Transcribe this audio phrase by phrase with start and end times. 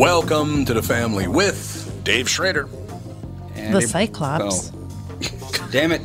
[0.00, 2.70] Welcome to the family with Dave Schrader.
[3.54, 4.72] The Cyclops.
[4.74, 5.68] Oh.
[5.70, 6.00] Damn it.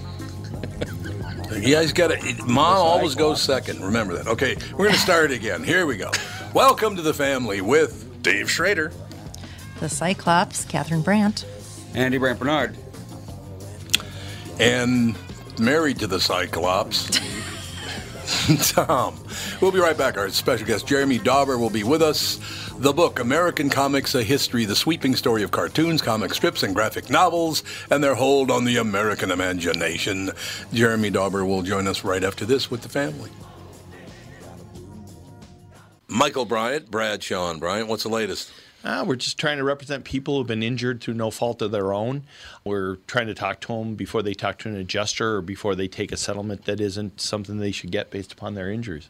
[1.53, 2.43] You guys got to.
[2.43, 3.81] Mom always goes second.
[3.81, 4.27] Remember that.
[4.27, 5.63] Okay, we're going to start again.
[5.63, 6.11] Here we go.
[6.53, 8.91] Welcome to the family with Dave Schrader.
[9.79, 11.45] The Cyclops, Catherine Brandt.
[11.93, 12.77] Andy Brant Bernard.
[14.59, 15.17] and
[15.57, 17.17] married to the Cyclops,
[18.73, 19.17] Tom.
[19.61, 20.17] We'll be right back.
[20.17, 22.41] Our special guest, Jeremy Dauber, will be with us.
[22.77, 27.09] The book, American Comics, A History, the sweeping story of cartoons, comic strips, and graphic
[27.09, 30.31] novels, and their hold on the American imagination.
[30.73, 33.31] Jeremy Dauber will join us right after this with the family.
[36.09, 38.51] Michael Bryant, Brad Sean Bryant, what's the latest?
[38.83, 41.93] Uh, we're just trying to represent people who've been injured through no fault of their
[41.93, 42.23] own.
[42.65, 45.87] We're trying to talk to them before they talk to an adjuster or before they
[45.87, 49.09] take a settlement that isn't something they should get based upon their injuries.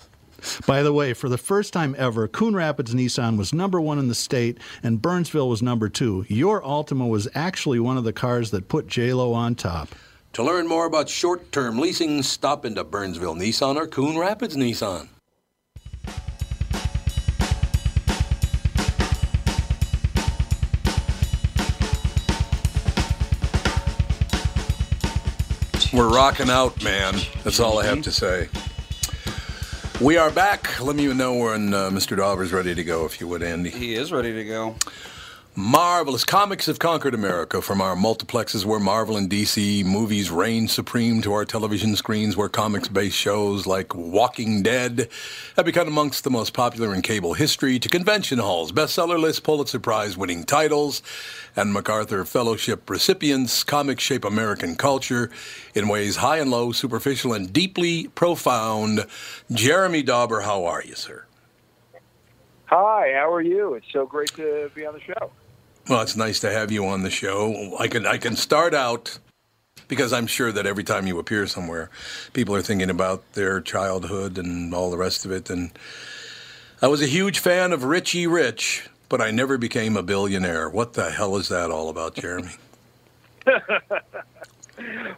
[0.65, 4.07] By the way, for the first time ever, Coon Rapids Nissan was number one in
[4.07, 6.25] the state and Burnsville was number two.
[6.27, 9.89] Your Altima was actually one of the cars that put JLo on top.
[10.33, 15.09] To learn more about short-term leasing, stop into Burnsville Nissan or Coon Rapids Nissan.
[25.93, 27.15] We're rocking out, man.
[27.43, 28.47] That's all I have to say.
[30.01, 30.81] We are back.
[30.81, 32.17] Let me know when uh, Mr.
[32.17, 33.69] Dauber's ready to go, if you would, Andy.
[33.69, 34.75] He is ready to go.
[35.53, 41.21] Marvelous comics have conquered America from our multiplexes where Marvel and DC movies reign supreme
[41.21, 45.09] to our television screens where comics based shows like Walking Dead
[45.57, 49.81] have become amongst the most popular in cable history to convention halls, bestseller lists, Pulitzer
[49.81, 51.03] Prize winning titles,
[51.57, 53.65] and MacArthur Fellowship recipients.
[53.65, 55.29] Comics shape American culture
[55.75, 59.05] in ways high and low, superficial and deeply profound.
[59.51, 61.25] Jeremy Dauber, how are you, sir?
[62.67, 63.73] Hi, how are you?
[63.73, 65.29] It's so great to be on the show.
[65.87, 67.75] Well, it's nice to have you on the show.
[67.77, 69.19] I can I can start out
[69.87, 71.89] because I'm sure that every time you appear somewhere,
[72.33, 75.49] people are thinking about their childhood and all the rest of it.
[75.49, 75.71] And
[76.81, 80.69] I was a huge fan of Richie Rich, but I never became a billionaire.
[80.69, 82.51] What the hell is that all about, Jeremy?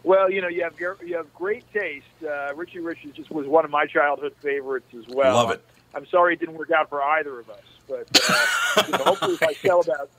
[0.02, 2.06] Well, you know, you have you have great taste.
[2.22, 5.34] Uh, Richie Rich is just was one of my childhood favorites as well.
[5.34, 5.64] Love it.
[5.94, 9.34] I'm sorry it didn't work out for either of us, but uh, you know, hopefully,
[9.34, 10.10] if I sell about,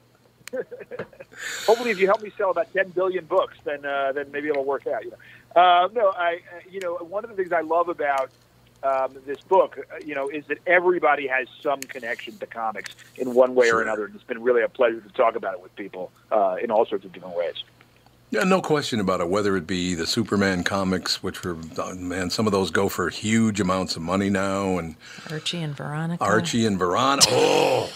[1.66, 4.63] hopefully, if you help me sell about 10 billion books, then uh, then maybe it'll
[4.66, 5.04] work out.
[5.04, 8.30] You know, uh, no, I uh, you know one of the things I love about
[8.84, 13.34] um, this book, uh, you know, is that everybody has some connection to comics in
[13.34, 13.80] one way Sure.
[13.80, 14.06] or another.
[14.06, 16.86] And it's been really a pleasure to talk about it with people uh, in all
[16.86, 17.63] sorts of different ways.
[18.31, 19.30] Yeah, no question about it.
[19.30, 21.56] Whether it be the Superman comics, which were
[21.96, 24.96] man, some of those go for huge amounts of money now, and
[25.31, 26.24] Archie and Veronica.
[26.24, 27.28] Archie and Veronica.
[27.31, 27.90] Oh,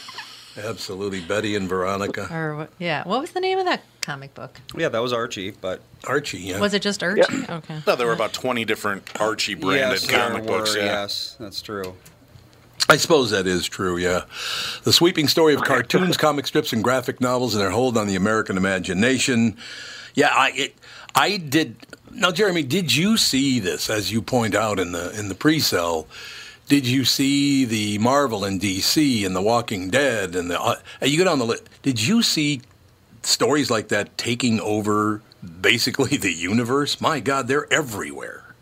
[0.65, 2.27] absolutely, Betty and Veronica.
[2.31, 2.67] Or?
[2.77, 3.03] Yeah.
[3.03, 4.59] What was the name of that comic book?
[4.75, 6.59] Yeah, that was Archie, but Archie, yeah.
[6.59, 7.45] Was it just Archie?
[7.49, 7.81] Okay.
[7.85, 10.75] No, there were about 20 different Archie branded yes, comic there books.
[10.75, 10.85] were, Yeah.
[10.85, 11.95] Yes, that's true.
[12.87, 14.21] I suppose that is true, yeah.
[14.83, 18.15] The sweeping story of cartoons, comic strips, and graphic novels and their hold on the
[18.15, 19.57] American imagination.
[20.15, 20.75] Yeah, I it,
[21.13, 21.75] I did.
[22.11, 26.07] Now, Jeremy, did you see this as you point out in the in the pre-sell?
[26.69, 30.61] Did you see the Marvel and DC and the Walking Dead and the?
[30.61, 31.63] Uh, you go down the list.
[31.81, 32.61] Did you see
[33.23, 35.23] stories like that taking over
[35.61, 37.01] basically the universe?
[37.01, 38.53] My God, they're everywhere.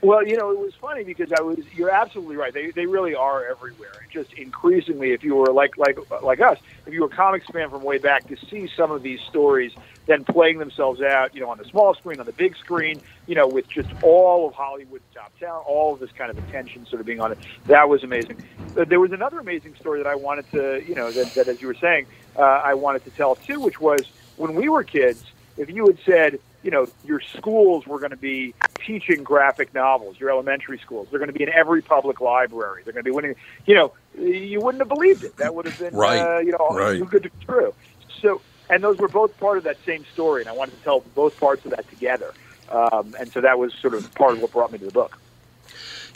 [0.00, 1.58] Well, you know, it was funny because I was.
[1.74, 2.54] You're absolutely right.
[2.54, 3.90] They they really are everywhere.
[4.00, 7.46] And just increasingly, if you were like like like us, if you were a comics
[7.48, 9.72] fan from way back, to see some of these stories
[10.08, 13.34] then playing themselves out, you know, on the small screen, on the big screen, you
[13.34, 16.98] know, with just all of Hollywood's top talent, all of this kind of attention sort
[17.00, 17.38] of being on it.
[17.66, 18.42] That was amazing.
[18.76, 21.60] Uh, There was another amazing story that I wanted to, you know, that, that as
[21.60, 22.06] you were saying,
[22.36, 24.00] uh, I wanted to tell too, which was
[24.36, 25.22] when we were kids.
[25.58, 28.54] If you had said, you know, your schools were going to be
[28.86, 32.94] teaching graphic novels, your elementary schools, they're going to be in every public library, they're
[32.94, 33.34] going to be winning,
[33.66, 35.36] you know, you wouldn't have believed it.
[35.36, 36.98] That would have been, Right, uh, you know, right.
[36.98, 37.74] too good to be true.
[38.22, 41.00] So, and those were both part of that same story, and I wanted to tell
[41.14, 42.32] both parts of that together.
[42.70, 45.18] Um, and so that was sort of part of what brought me to the book.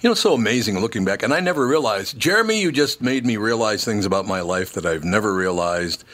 [0.01, 2.19] You know, it's so amazing looking back, and I never realized.
[2.19, 6.05] Jeremy, you just made me realize things about my life that I've never realized.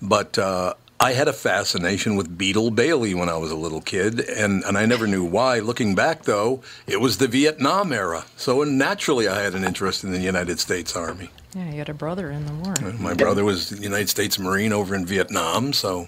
[0.00, 4.20] But uh, I had a fascination with Beetle Bailey when I was a little kid,
[4.20, 5.58] and, and I never knew why.
[5.58, 8.24] Looking back, though, it was the Vietnam era.
[8.36, 11.30] So naturally, I had an interest in the United States Army.
[11.56, 12.74] Yeah, you had a brother in the war.
[12.98, 16.06] My brother was United States Marine over in Vietnam, so.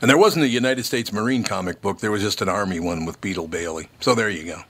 [0.00, 3.04] And there wasn't a United States Marine comic book, there was just an Army one
[3.04, 3.88] with Beetle Bailey.
[4.00, 4.62] So there you go.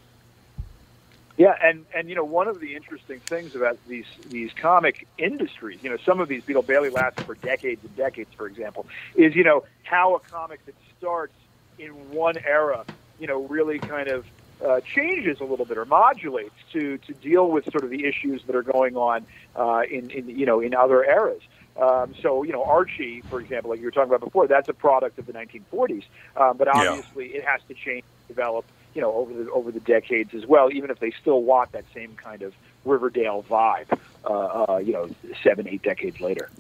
[1.39, 5.83] Yeah, and and you know one of the interesting things about these these comic industries,
[5.83, 9.35] you know, some of these Beetle Bailey lasted for decades and decades, for example, is
[9.35, 11.33] you know how a comic that starts
[11.79, 12.85] in one era,
[13.19, 14.27] you know, really kind of
[14.67, 18.43] uh, changes a little bit or modulates to to deal with sort of the issues
[18.47, 19.27] that are going on
[19.57, 21.43] uh, in in you know in other eras.
[21.81, 24.75] Um, so you know Archie, for example, like you were talking about before, that's a
[24.75, 26.05] product of the 1940s,
[26.37, 26.97] um, but Yeah.
[26.97, 30.71] obviously it has to change, develop, you know, over the over the decades as well.
[30.73, 32.55] Even if they still want that same kind of
[32.85, 35.09] Riverdale vibe, uh, uh, you know,
[35.43, 36.51] seven, eight decades later.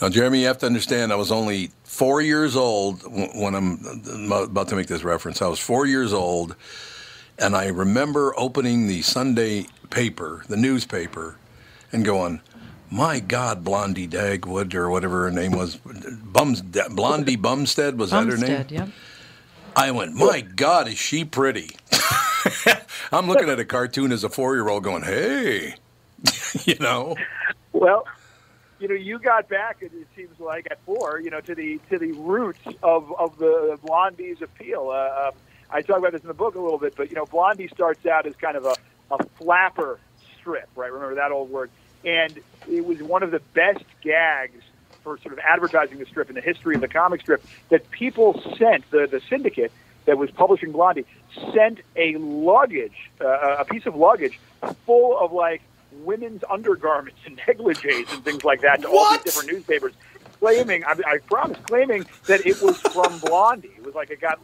[0.00, 3.02] Now, Jeremy, you have to understand, I was only four years old
[3.36, 3.78] when I'm
[4.28, 5.40] about to make this reference.
[5.40, 6.56] I was four years old,
[7.38, 11.36] and I remember opening the Sunday paper, the newspaper,
[11.92, 12.40] and going,
[12.90, 18.36] my God, Blondie Dagwood, or whatever her name was, Bums, Blondie Bumstead, was that her
[18.36, 18.56] name?
[18.56, 18.88] Bumstead, yep.
[19.76, 21.76] I went, my God, is she pretty?
[23.12, 25.74] I'm looking at a cartoon as a four year old going, hey,
[26.64, 27.16] you know?
[27.72, 28.06] Well,
[28.78, 29.78] you know, you got back.
[29.80, 33.38] It, it seems like at four, you know, to the to the roots of of
[33.38, 34.90] the Blondie's appeal.
[34.90, 35.34] Uh, um,
[35.74, 38.06] I talk about this in the book a little bit, but you know, Blondie starts
[38.06, 38.76] out as kind of a,
[39.10, 39.98] a flapper
[40.38, 40.92] strip, right?
[40.92, 41.68] Remember that old word?
[42.04, 42.38] And
[42.70, 44.62] it was one of the best gags
[45.02, 48.40] for sort of advertising the strip in the history of the comic strip that people
[48.56, 49.72] sent the the syndicate
[50.04, 51.06] that was publishing Blondie
[51.52, 54.38] sent a luggage, uh, a piece of luggage
[54.86, 55.60] full of like
[55.90, 59.92] women's undergarments and negligees and things like that to all these different newspapers,
[60.38, 63.72] claiming, I, I promise, claiming that it was from Blondie.
[63.76, 64.38] It was like it got,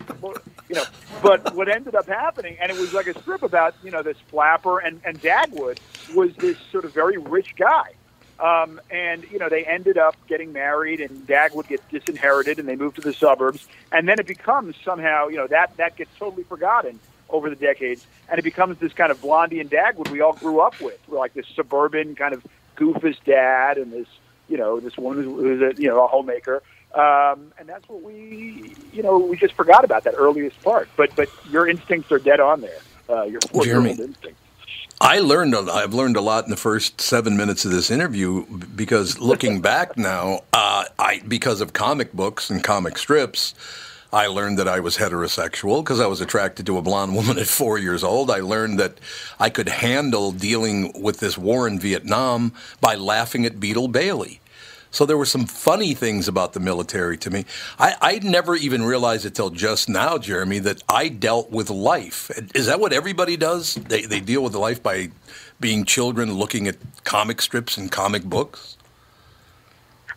[0.70, 0.84] you know,
[1.20, 4.16] but what ended up happening, and it was like a strip about, you know, this
[4.28, 5.78] flapper, and, and Dagwood
[6.14, 7.92] was this sort of very rich guy.
[8.38, 12.76] Um, and you know they ended up getting married, and Dagwood gets disinherited, and they
[12.76, 13.68] move to the suburbs.
[13.92, 16.98] And then it becomes somehow, you know, that that gets totally forgotten
[17.28, 20.60] over the decades, and it becomes this kind of Blondie and Dagwood we all grew
[20.60, 22.42] up with, like this suburban kind of
[22.76, 24.08] goofus dad, and this
[24.48, 26.62] you know this woman who's a you know a homemaker.
[26.94, 30.88] Um, and that's what we, you know, we just forgot about that earliest part.
[30.96, 32.80] But but your instincts are dead on there.
[33.08, 33.90] Uh, your Jeremy.
[33.90, 34.40] instincts.
[35.00, 35.54] I learned.
[35.54, 38.44] A, I've learned a lot in the first seven minutes of this interview
[38.74, 43.54] because looking back now, uh, I because of comic books and comic strips,
[44.12, 47.46] I learned that I was heterosexual because I was attracted to a blonde woman at
[47.46, 48.30] four years old.
[48.30, 48.98] I learned that
[49.38, 54.40] I could handle dealing with this war in Vietnam by laughing at Beetle Bailey.
[54.90, 57.44] So there were some funny things about the military to me.
[57.78, 62.30] I, I never even realized it till just now, Jeremy, that I dealt with life.
[62.54, 63.74] Is that what everybody does?
[63.74, 65.10] They, they deal with life by
[65.60, 68.76] being children looking at comic strips and comic books?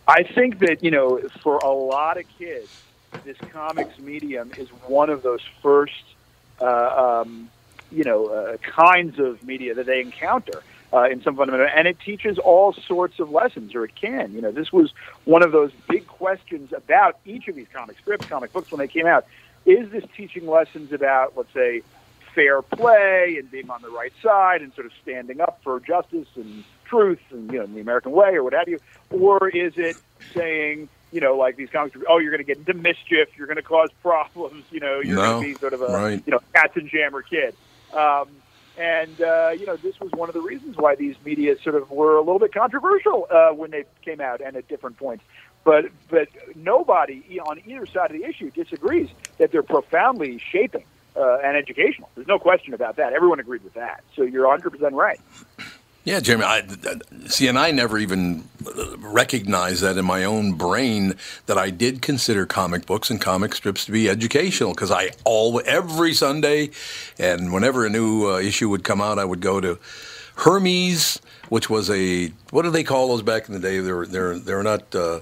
[0.08, 2.68] I think that you know, for a lot of kids,
[3.24, 6.02] this comics medium is one of those first,
[6.60, 7.48] uh, um,
[7.92, 10.62] you know, uh, kinds of media that they encounter
[10.94, 14.32] uh, in some fundamental, and it teaches all sorts of lessons, or it can.
[14.32, 14.92] You know, this was
[15.24, 18.88] one of those big questions about each of these comic strips, comic books when they
[18.88, 19.26] came out.
[19.66, 21.82] Is this teaching lessons about, let's say,
[22.34, 26.28] fair play and being on the right side and sort of standing up for justice
[26.36, 28.78] and truth and you know the American way or what have you,
[29.10, 29.96] or is it
[30.32, 31.96] saying you know, like these comics.
[32.08, 33.28] Oh, you're going to get into mischief.
[33.38, 34.64] You're going to cause problems.
[34.72, 36.20] You know, you're No, going to be sort of a right.
[36.26, 37.54] you know Katzenjammer Kid.
[37.96, 38.28] Um,
[38.78, 41.90] and uh, you know, this was one of the reasons why these media sort of
[41.90, 45.24] were a little bit controversial uh, when they came out and at different points.
[45.64, 50.84] But but nobody on either side of the issue disagrees that they're profoundly shaping
[51.16, 52.10] uh, and educational.
[52.14, 53.12] There's no question about that.
[53.12, 54.02] Everyone agreed with that.
[54.16, 55.20] So you're 100 percent right.
[56.04, 56.44] Yeah, Jeremy.
[56.44, 56.62] I,
[57.28, 58.44] see, and I never even
[58.98, 61.14] recognized that in my own brain
[61.46, 65.62] that I did consider comic books and comic strips to be educational because I all
[65.64, 66.70] every Sunday,
[67.18, 69.78] and whenever a new uh, issue would come out, I would go to
[70.36, 73.80] Hermes, which was a what do they call those back in the day?
[73.80, 74.94] They were they're they're not.
[74.94, 75.20] Uh,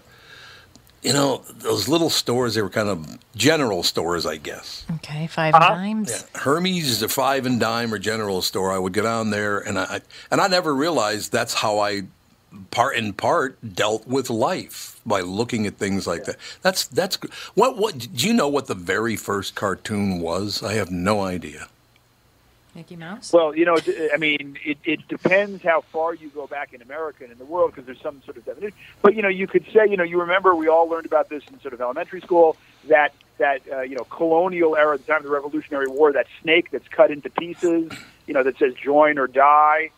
[1.02, 2.54] you know those little stores.
[2.54, 4.84] They were kind of general stores, I guess.
[4.96, 5.68] Okay, 5 Uh-huh.
[5.74, 6.24] times.
[6.34, 8.72] Hermes, the five and dime or general store.
[8.72, 12.02] I would go down there, and I and I never realized that's how I,
[12.70, 16.36] part in part, dealt with life by looking at things like that.
[16.62, 17.16] That's that's
[17.54, 17.98] what what.
[18.14, 20.62] Do you know what the very first cartoon was?
[20.62, 21.68] I have no idea.
[22.74, 23.32] Mickey Mouse.
[23.32, 23.76] Well, you know,
[24.12, 27.44] I mean, it, it depends how far you go back in America and in the
[27.44, 28.76] world because there's some sort of definition.
[29.02, 31.42] But you know, you could say, you know, you remember we all learned about this
[31.52, 32.56] in sort of elementary school
[32.88, 36.70] that that uh, you know colonial era, the time of the Revolutionary War, that snake
[36.70, 37.92] that's cut into pieces,
[38.26, 39.90] you know, that says "join or die."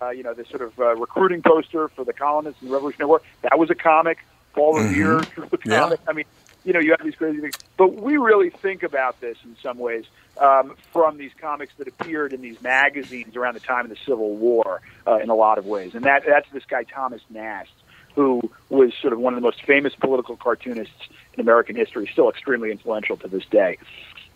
[0.00, 3.08] Uh, you know, this sort of uh, recruiting poster for the colonists in the Revolutionary
[3.08, 3.20] War.
[3.42, 4.18] That was a comic.
[4.54, 5.80] Paul Revere drew a Yeah.
[5.80, 6.00] comic.
[6.08, 6.24] I mean,
[6.64, 7.54] you know, you have these crazy things.
[7.76, 10.04] But we really think about this in some ways
[10.40, 14.36] um, from these comics that appeared in these magazines around the time of the Civil
[14.36, 15.94] War uh, in a lot of ways.
[15.94, 17.72] And that that's this guy, Thomas Nast,
[18.14, 22.30] who was sort of one of the most famous political cartoonists in American history, still
[22.30, 23.78] extremely influential to this day.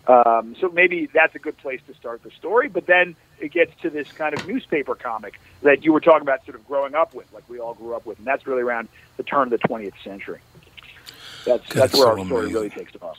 [0.07, 2.69] Um, so maybe that's a good place to start the story.
[2.69, 6.45] But then it gets to this kind of newspaper comic that you were talking about
[6.45, 8.17] sort of growing up with, like we all grew up with.
[8.17, 10.39] And that's really around the turn of the 20th century.
[11.47, 12.53] That's, that's That's where so our story amazing.
[12.53, 13.17] really takes off.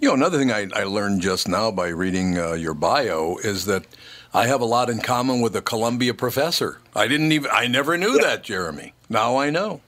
[0.00, 3.64] You know, another thing I, I learned just now by reading uh, your bio is
[3.64, 3.84] that
[4.32, 6.78] I have a lot in common with a Columbia professor.
[6.94, 8.92] I didn't even I never knew that, Jeremy.
[9.08, 9.80] Now I know.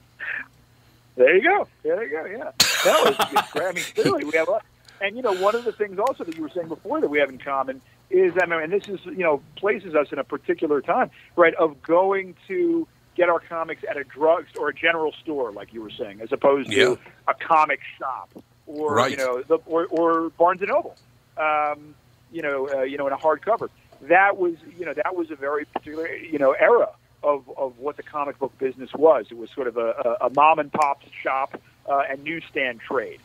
[1.15, 1.67] There you go.
[1.83, 2.25] There you go.
[2.25, 2.51] Yeah.
[2.59, 3.67] It's, it's great.
[3.67, 4.59] I mean, clearly we have a,
[4.99, 7.19] and you know, one of the things also that you were saying before that we
[7.19, 10.23] have in common is, I mean, and this is, you know, places us in a
[10.23, 15.11] particular time, right, of going to get our comics at a drug or a general
[15.21, 16.85] store, like you were saying, as opposed Yeah.
[16.85, 18.29] to a comic shop
[18.67, 19.11] or, Right.
[19.11, 20.95] you know, the, or, or Barnes and Noble,
[21.37, 21.93] um,
[22.31, 23.69] you know, uh, you know, in a hardcover.
[24.03, 26.89] That was, you know, that was a very particular, you know, era
[27.21, 29.27] of, of what the comic book business was.
[29.29, 33.19] It was sort of a, a, a mom and pop shop uh, and newsstand trade.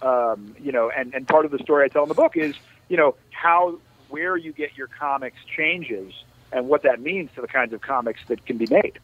[0.00, 2.54] Um, you know, and, and part of the story I tell in the book is,
[2.88, 6.12] you know, how where you get your comics changes
[6.50, 8.98] and what that means to the kinds of comics that can be made.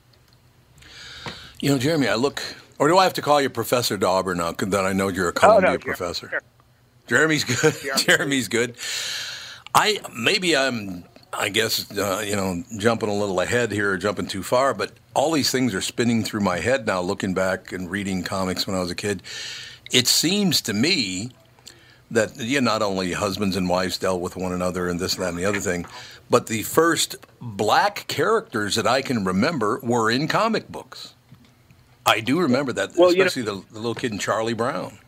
[1.60, 2.42] You know, Jeremy, I look,
[2.78, 4.52] or do I have to call you Professor Dauber now?
[4.52, 6.34] That I know you're a Oh, Columbia no, Jer- professor.
[7.06, 7.74] Jeremy's good.
[7.82, 8.76] Jeremy's Jeremy's good.
[9.74, 14.26] I maybe I'm, I guess, uh, you know, jumping a little ahead here, or jumping
[14.28, 17.00] too far, but all these things are spinning through my head now.
[17.00, 19.22] Looking back and reading comics when I was a kid,
[19.92, 21.30] it seems to me
[22.10, 25.38] that yeah, not only husbands and wives dealt with one another and this, that, and
[25.38, 25.86] the other thing,
[26.30, 31.14] but the first black characters that I can remember were in comic books.
[32.08, 34.98] I do remember that, Well, you know- especially the, the little kid in Charlie Brown.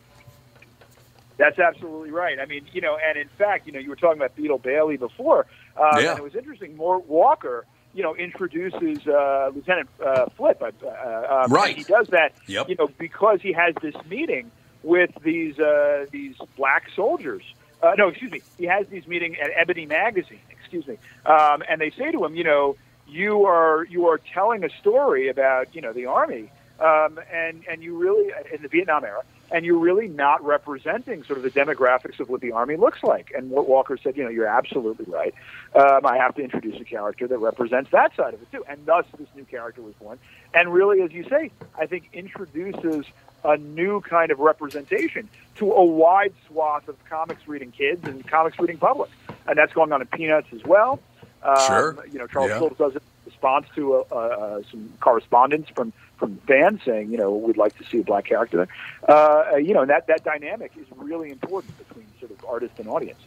[1.37, 2.39] That's absolutely right.
[2.39, 4.97] I mean, you know, and in fact, you know, you were talking about Beetle Bailey
[4.97, 6.11] before, um, Yeah.
[6.11, 6.75] and it was interesting.
[6.77, 7.65] Mort Walker,
[7.95, 10.61] you know, introduces uh, Lieutenant uh, Flip.
[10.61, 11.75] Uh, uh, um, Right.
[11.75, 12.69] He does that, Yep.
[12.69, 14.51] you know, because he has this meeting
[14.83, 17.41] with these uh, these black soldiers.
[17.81, 18.41] Uh, no, excuse me.
[18.59, 20.39] He has these meeting at Ebony Magazine.
[20.51, 20.97] Excuse me.
[21.25, 22.75] Um, and they say to him, you know,
[23.07, 27.83] you are you are telling a story about you know the army, um, and and
[27.83, 29.21] you really in the Vietnam era,
[29.51, 33.31] and you're really not representing sort of the demographics of what the army looks like.
[33.35, 35.33] And Mort Walker said, you know, you're absolutely right.
[35.75, 38.85] Um, I have to introduce a character that represents that side of it too, and
[38.85, 40.17] thus this new character was born.
[40.53, 43.05] And really, as you say, I think introduces
[43.43, 48.59] a new kind of representation to a wide swath of comics reading kids and comics
[48.59, 49.09] reading public,
[49.47, 50.99] and that's going on in Peanuts as well.
[51.43, 52.05] Um, Sure.
[52.11, 52.59] You know, Charles Yeah.
[52.59, 53.03] Schulz does it
[53.41, 57.83] response to uh, uh, some correspondence from from fans saying, you know, we'd like to
[57.85, 58.67] see a black character.
[59.09, 63.19] Uh, you know, that that dynamic is really important between sort of artist and audience.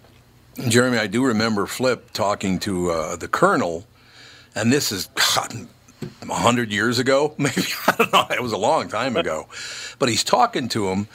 [0.68, 3.84] Jeremy, I do remember Flip talking to uh, the Colonel,
[4.54, 8.26] and this is a hundred years ago, maybe I don't know.
[8.30, 9.48] It was a long time ago,
[9.98, 11.08] but he's talking to him,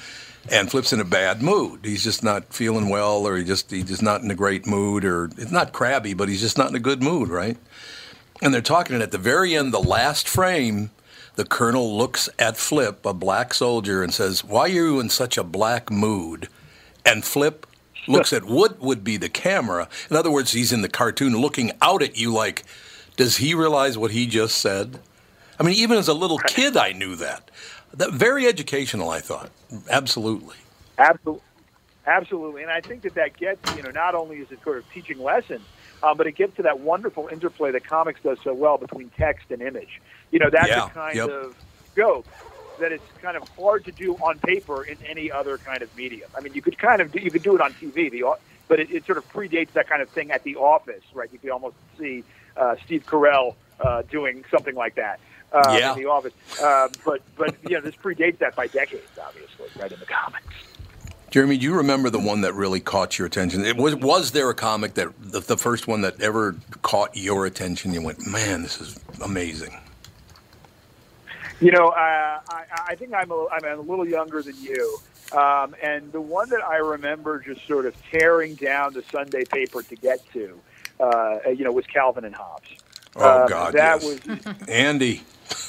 [0.51, 1.79] and Flip's in a bad mood.
[1.85, 5.05] He's just not feeling well, or he just he's just not in a great mood,
[5.05, 7.55] or it's not crabby, but he's just not in a good mood, right?
[8.41, 10.91] And they're talking, and at the very end, the last frame,
[11.35, 15.37] the colonel looks at Flip, a black soldier, and says, Why are you in such
[15.37, 16.47] a black mood?
[17.05, 17.65] And Flip
[18.07, 19.87] looks at what would be the camera.
[20.09, 22.63] In other words, he's in the cartoon looking out at you like,
[23.17, 24.99] Does he realize what he just said?
[25.59, 27.51] I mean, even as a little kid, I knew that.
[27.93, 29.51] that very educational, I thought.
[29.89, 30.55] Absolutely.
[30.97, 31.43] Absolutely,
[32.05, 34.91] absolutely, and I think that that gets you know not only is it sort of
[34.91, 35.61] teaching lessons,
[36.03, 39.45] um, but it gets to that wonderful interplay that comics does so well between text
[39.49, 40.01] and image.
[40.31, 41.29] You know, that's Yeah, a kind yep.
[41.29, 41.55] of
[41.97, 42.27] joke
[42.79, 46.29] that it's kind of hard to do on paper in any other kind of medium.
[46.35, 48.23] I mean, you could kind of do, you could do it on TV, the,
[48.69, 51.29] but it, it sort of predates that kind of thing at the office, right?
[51.31, 52.23] You could almost see
[52.55, 55.19] uh, Steve Carell uh, doing something like that.
[55.51, 55.93] Uh, Yeah.
[55.95, 59.91] in the office, uh, but but you know this predates that by decades, obviously, right
[59.91, 60.53] in the comics.
[61.31, 63.63] Jeremy, do you remember the one that really caught your attention?
[63.65, 67.45] It was was there a comic that the, the first one that ever caught your
[67.45, 67.93] attention?
[67.93, 69.77] You went, man, this is amazing.
[71.59, 74.97] You know, uh, I, I think I'm a, I'm a little younger than you.
[75.33, 79.83] Um, and the one that I remember just sort of tearing down the Sunday paper
[79.83, 80.59] to get to,
[80.99, 82.69] uh, you know, was Calvin and Hobbes.
[83.15, 84.03] Oh Uh, God, that yes.
[84.27, 85.21] was, Andy.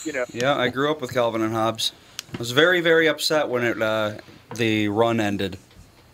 [0.05, 1.93] you know, Yeah, I grew up with Calvin and Hobbes.
[2.35, 4.15] I was very, very upset when it uh,
[4.55, 5.59] the run ended.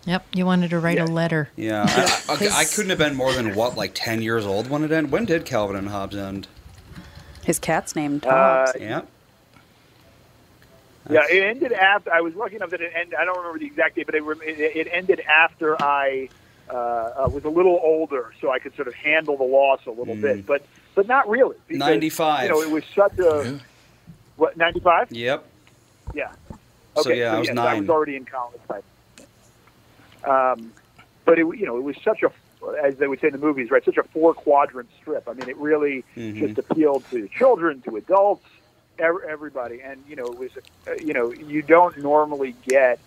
[0.04, 1.04] Yep, you wanted to write Yeah.
[1.04, 1.48] a letter.
[1.56, 1.84] Yeah,
[2.28, 4.92] I, okay, I couldn't have been more than what, like ten years old when it
[4.92, 5.10] ended.
[5.10, 6.46] When did Calvin and Hobbes end?
[7.44, 9.02] His cat's named Uh, Yeah,
[11.08, 12.12] yeah, it ended after.
[12.12, 13.14] I was lucky enough that it ended.
[13.14, 16.28] I don't remember the exact date, but it, it, it ended after I
[16.68, 19.90] uh, uh, was a little older, so I could sort of handle the loss a
[19.90, 20.66] little bit, but
[20.96, 21.56] but not really.
[21.68, 22.42] 95.
[22.44, 23.60] You know, it was such a
[24.36, 25.10] what ninety five.
[25.12, 25.44] yep.
[26.14, 26.32] Yeah.
[27.02, 28.60] So, yeah, I was yes, I was already in college.
[30.24, 30.72] Um,
[31.24, 32.30] but it, you know, it was such a,
[32.84, 33.84] as they would say in the movies, right?
[33.84, 35.28] Such a four quadrant strip.
[35.28, 36.38] I mean, it really Mhm.
[36.38, 38.46] just appealed to children, to adults,
[38.98, 39.80] everybody.
[39.82, 40.50] And you know, it was,
[40.88, 42.98] uh, you know, you don't normally get.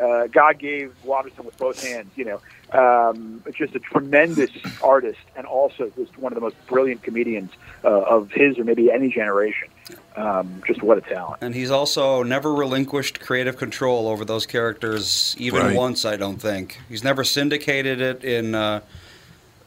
[0.00, 2.10] Uh, God gave Watterson with both hands.
[2.16, 2.40] You know,
[2.78, 7.50] um, just a tremendous artist, and also just one of the most brilliant comedians
[7.84, 9.68] uh, of his or maybe any generation.
[10.16, 11.38] Um, just what a talent.
[11.42, 15.76] And he's also never relinquished creative control over those characters, even Right.
[15.76, 16.04] once.
[16.04, 18.54] I don't think he's never syndicated it in.
[18.54, 18.80] Uh,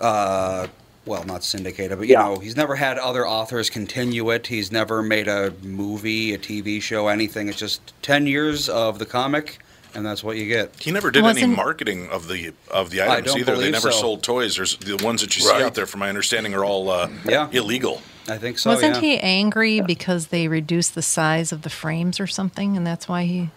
[0.02, 0.68] uh,
[1.06, 2.24] well, not syndicated, but you Yeah.
[2.24, 4.48] know, he's never had other authors continue it.
[4.48, 7.50] He's never made a movie, a TV show, anything.
[7.50, 9.60] It's just ten years of the comic,
[9.96, 10.76] and that's what you get.
[10.80, 13.56] He never did any Wasn't- marketing of the of the items either.
[13.58, 14.00] They never so.
[14.02, 14.56] sold toys.
[14.56, 17.50] There's the ones that you see out there, from my understanding, are all uh, Yeah.
[17.52, 18.02] illegal.
[18.28, 18.70] I think so.
[18.72, 19.02] Wasn't yeah.
[19.02, 23.24] he angry because they reduced the size of the frames or something, and that's why
[23.26, 23.50] he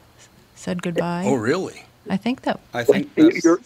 [0.57, 1.25] said goodbye?
[1.27, 1.85] Oh, really?
[2.11, 2.59] I think that.
[2.75, 3.61] I think You're- that's, you're,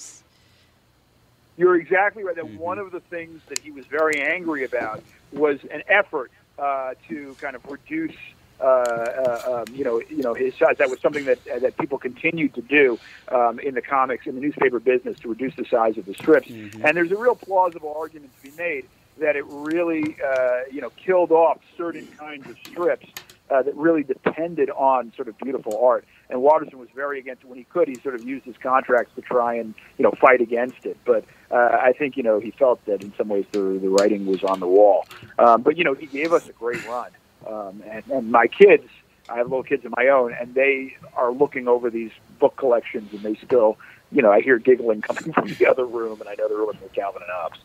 [1.57, 2.35] you're exactly right.
[2.37, 2.59] That Mm-hmm.
[2.59, 5.03] one of the things that he was very angry about
[5.33, 8.17] was an effort uh, to kind of reduce,
[8.61, 10.77] uh, uh, um, you know, you know, his size.
[10.79, 14.35] That was something that uh, that people continued to do um, in the comics in
[14.35, 16.49] the newspaper business to reduce the size of the strips.
[16.49, 16.85] Mm-hmm.
[16.85, 18.87] And there's a real plausible argument to be made
[19.19, 23.07] that it really, uh, you know, killed off certain kinds of strips
[23.51, 26.05] uh, that really depended on sort of beautiful art.
[26.29, 27.89] And Watterson was very against it when he could.
[27.89, 30.97] He sort of used his contracts to try and you know fight against it.
[31.05, 34.27] But uh, I think you know he felt that in some ways the the writing
[34.27, 35.07] was on the wall.
[35.39, 37.11] Um, but you know he gave us a great run.
[37.47, 38.89] Um, and, and my kids,
[39.29, 43.13] I have little kids of my own, and they are looking over these book collections,
[43.13, 43.79] and they still,
[44.13, 46.83] you know, I hear giggling coming from the other room, and I know they're looking
[46.85, 47.59] at Calvin and Hobbes.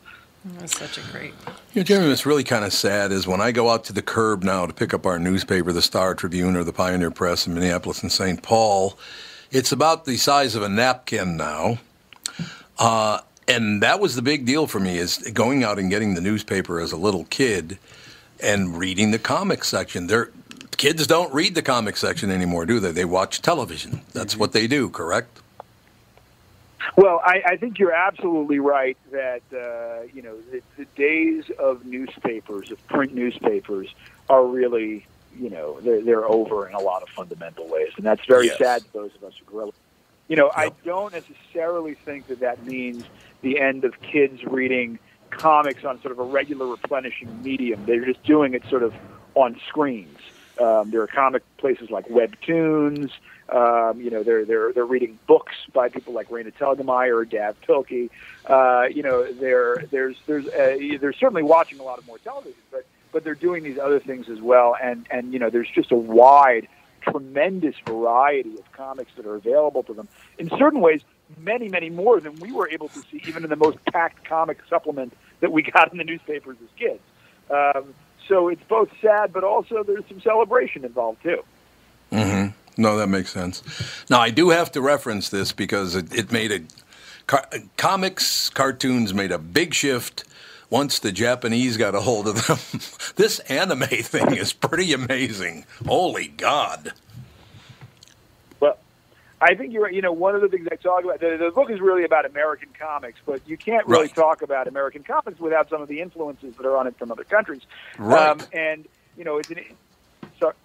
[0.60, 1.34] That's such a great.
[1.74, 4.04] You know, Jeremy, what's really kind of sad is when I go out to the
[4.04, 7.56] curb now to pick up our newspaper, the Star Tribune or the Pioneer Press in
[7.56, 8.44] Minneapolis and St.
[8.44, 8.96] Paul,
[9.50, 11.80] it's about the size of a napkin now.
[12.78, 16.22] Uh, and that was the big deal for me is going out and getting the
[16.22, 17.80] newspaper as a little kid
[18.42, 20.08] and reading the comics section.
[20.08, 20.30] They're,
[20.78, 22.92] kids don't read the comic section anymore, do they?
[22.92, 24.02] They watch television.
[24.14, 25.42] That's what they do, correct?
[26.96, 31.84] Well, I, I think you're absolutely right that uh, you know the, the days of
[31.86, 33.90] newspapers, of print newspapers,
[34.30, 35.06] are really
[35.38, 38.58] you know they're, they're over in a lot of fundamental ways, and that's very Yes.
[38.60, 39.76] sad to those of us who grew up.
[40.28, 43.06] You know, I don't necessarily think that that means
[43.42, 45.00] the end of kids reading
[45.38, 47.86] comics on sort of a regular replenishing medium.
[47.86, 48.94] They're just doing it sort of
[49.36, 50.18] on screens.
[50.60, 53.12] Um, there are comic places like Webtoons.
[53.50, 57.56] Um, you know, they're they're they're reading books by people like Raina Telgemeier or Dav
[57.62, 58.10] Pilkey.
[58.46, 62.62] Uh, you know, they're there's there's uh, they're certainly watching a lot of more television,
[62.72, 64.76] but but they're doing these other things as well.
[64.82, 66.68] And and you know, there's just a wide,
[67.02, 70.08] tremendous variety of comics that are available to them.
[70.40, 71.02] In certain ways,
[71.38, 74.58] many many more than we were able to see, even in the most packed comic
[74.70, 75.14] supplement
[75.46, 77.00] that we got in the newspapers as kids.
[77.52, 77.94] Um,
[78.28, 81.44] so it's both sad, but also there's some celebration involved too.
[82.78, 83.62] No, that makes sense.
[84.10, 86.62] Now, I do have to reference this because it, it made a.
[87.28, 90.24] Car, comics, cartoons made a big shift
[90.72, 92.58] once the Japanese got a hold of them.
[93.18, 95.66] this anime thing is pretty amazing.
[95.86, 96.94] Holy God.
[99.46, 99.94] I think you're right.
[99.94, 102.26] You know, one of the things I talk about, the, the book is really about
[102.26, 104.16] American comics, but you can't really Right.
[104.16, 107.24] talk about American comics without some of the influences that are on it from other
[107.24, 107.62] countries.
[108.00, 108.30] Right.
[108.30, 109.60] Um, and, you know, it's an,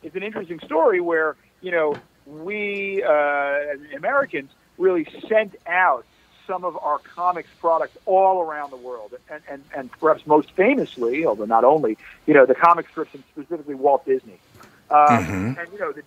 [0.02, 6.06] it's an interesting story where, you know, we, uh, as Americans, really sent out
[6.46, 11.24] some of our comics products all around the world, and, and, and perhaps most famously,
[11.26, 14.38] although not only, you know, the comic strips and specifically Walt Disney.
[14.90, 16.02] Um, And you know, the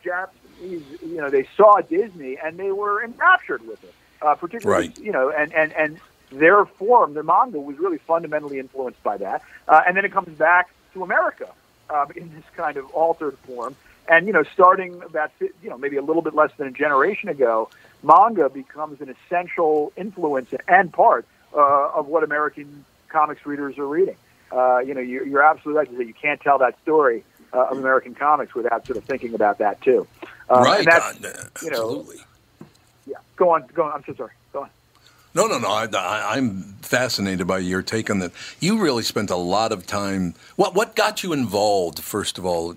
[0.64, 3.94] Japanese, you know, they saw Disney and they were enraptured with it.
[4.22, 4.98] Uh, particularly, Right.
[5.00, 6.00] you know, and and and
[6.32, 9.42] their form, their manga, was really fundamentally influenced by that.
[9.68, 11.50] Uh, and then it comes back to America
[11.90, 13.76] um, in this kind of altered form.
[14.08, 17.28] And you know, starting about you know maybe a little bit less than a generation
[17.28, 17.70] ago,
[18.02, 24.16] manga becomes an essential influence and part uh, of what American comics readers are reading.
[24.54, 27.68] Uh, you know, you're, you're absolutely right to say you can't tell that story uh,
[27.72, 30.08] of American comics without sort of thinking about that too.
[30.50, 30.80] Um, right.
[30.80, 32.18] And that's, uh, you know, absolutely.
[33.08, 33.18] yeah.
[33.36, 33.94] Go on, go on.
[33.94, 34.32] I'm so sorry.
[34.52, 34.70] Go on.
[35.36, 35.68] No, no, no.
[35.70, 38.32] I, I, I'm fascinated by your take on that.
[38.60, 40.36] You really spent a lot of time.
[40.58, 42.00] What what got you involved?
[42.02, 42.76] First of all,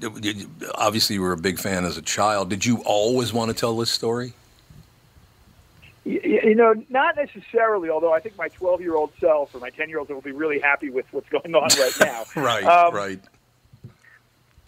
[0.74, 2.48] obviously you were a big fan as a child.
[2.48, 4.32] Did you always want to tell this story?
[6.04, 7.90] You know, not necessarily.
[7.90, 10.30] Although I think my 12 year old self or my 10 year old self will
[10.30, 12.24] be really happy with what's going on right now.
[12.40, 13.20] Right, Um, right.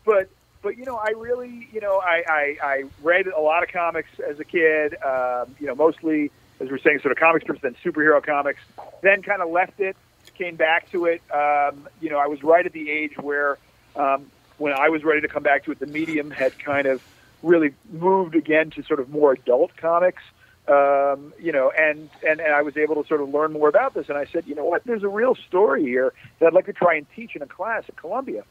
[0.09, 0.31] But
[0.62, 4.09] but you know, I really you know I, I I read a lot of comics
[4.27, 4.97] as a kid.
[5.05, 8.61] Um, you know, mostly as we're saying, sort of comic strips, then superhero comics.
[9.03, 9.97] Then kind of left it,
[10.35, 11.23] came back to it.
[11.33, 13.59] Um, you know, I was right at the age where
[13.94, 17.03] um, when I was ready to come back to it, the medium had kind of
[17.42, 20.23] really moved again to sort of more adult comics.
[20.66, 23.94] Um, you know, and, and and I was able to sort of learn more about
[23.94, 24.09] this.
[24.09, 24.85] And I said, you know what?
[24.85, 27.85] There's a real story here that I'd like to try and teach in a class
[27.88, 28.44] at Columbia.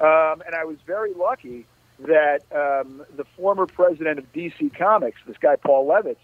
[0.00, 1.66] Um, and I was very lucky
[2.00, 6.16] that um, the former president of DC Comics, this guy Paul Levitz,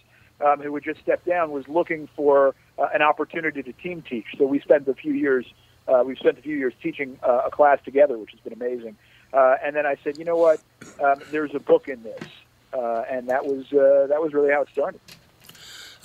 [0.45, 4.27] um, who had just stepped down, was looking for uh, an opportunity to team teach.
[4.39, 5.47] So we spent a few years.
[5.87, 8.97] Uh, we've spent a few years teaching uh, a class together, which has been amazing.
[9.33, 10.61] Uh, and then I said, you know what?
[11.03, 12.25] Um, there's a book in this,
[12.73, 15.01] uh, and that was uh, that was really how it started.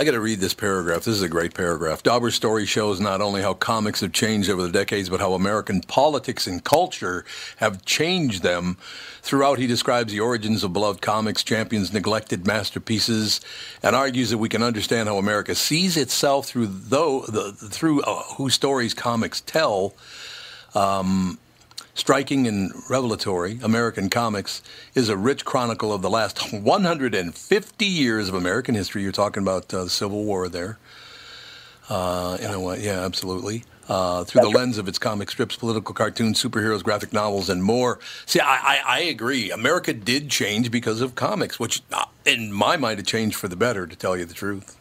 [0.02, 1.04] I got to read this paragraph.
[1.04, 2.02] This is a great paragraph.
[2.02, 5.82] Dauber's story shows not only how comics have changed over the decades, but how American
[5.82, 7.24] politics and culture
[7.58, 8.78] have changed them.
[9.22, 13.42] Throughout, he describes the origins of beloved comics, champions neglected masterpieces,
[13.84, 18.24] and argues that we can understand how America sees itself through though the through uh,
[18.38, 19.94] whose stories comics tell.
[20.74, 21.38] Um,
[21.94, 24.62] Striking and revelatory, American Comics
[24.96, 29.04] is a rich chronicle of the last 150 years of American history.
[29.04, 30.78] You're talking about uh, the Civil War there.
[31.90, 33.66] Uh, in a way, yeah, absolutely.
[33.90, 38.00] Uh, through the lens of its comic strips, political cartoons, superheroes, graphic novels, and more.
[38.26, 39.52] See, I, I, I agree.
[39.52, 43.58] America did change because of comics, which, uh, in my mind, it changed for the
[43.58, 44.78] better, to tell you the truth.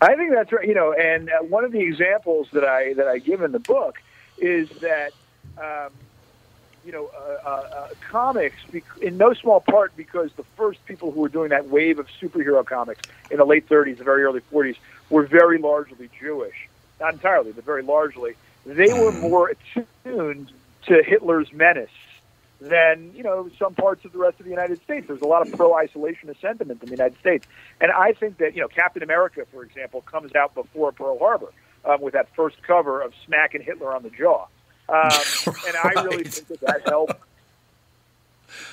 [0.00, 0.66] I think that's right.
[0.66, 3.60] You know, and uh, one of the examples that I that I give in the
[3.60, 4.02] book
[4.38, 5.12] is that
[5.58, 5.92] um,
[6.82, 11.10] you know uh, uh, uh, comics, bec- in no small part because the first people
[11.10, 14.40] who were doing that wave of superhero comics in the late 30s, the very early
[14.52, 14.76] 40s,
[15.08, 16.54] were very largely Jewish.
[17.00, 18.32] Not entirely, but very largely.
[18.64, 20.52] They were more attuned
[20.86, 21.90] to Hitler's menace
[22.60, 25.06] than you know some parts of the rest of the United States.
[25.08, 27.44] There's a lot of pro-isolationist sentiment in the United States,
[27.80, 31.52] and I think that you know Captain America, for example, comes out before Pearl Harbor
[31.84, 34.46] um, with that first cover of smacking Hitler on the jaw,
[34.88, 35.20] um,
[35.66, 37.20] and I really think that that helped.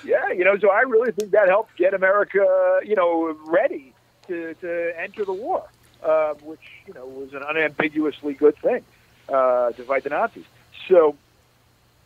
[0.04, 3.94] Yeah, you know, so I really think that helped get America, you know, ready
[4.28, 5.64] to, to enter the war,
[6.04, 8.84] uh, which you know was an unambiguously good thing
[9.30, 10.46] uh, to fight the Nazis.
[10.88, 11.16] So,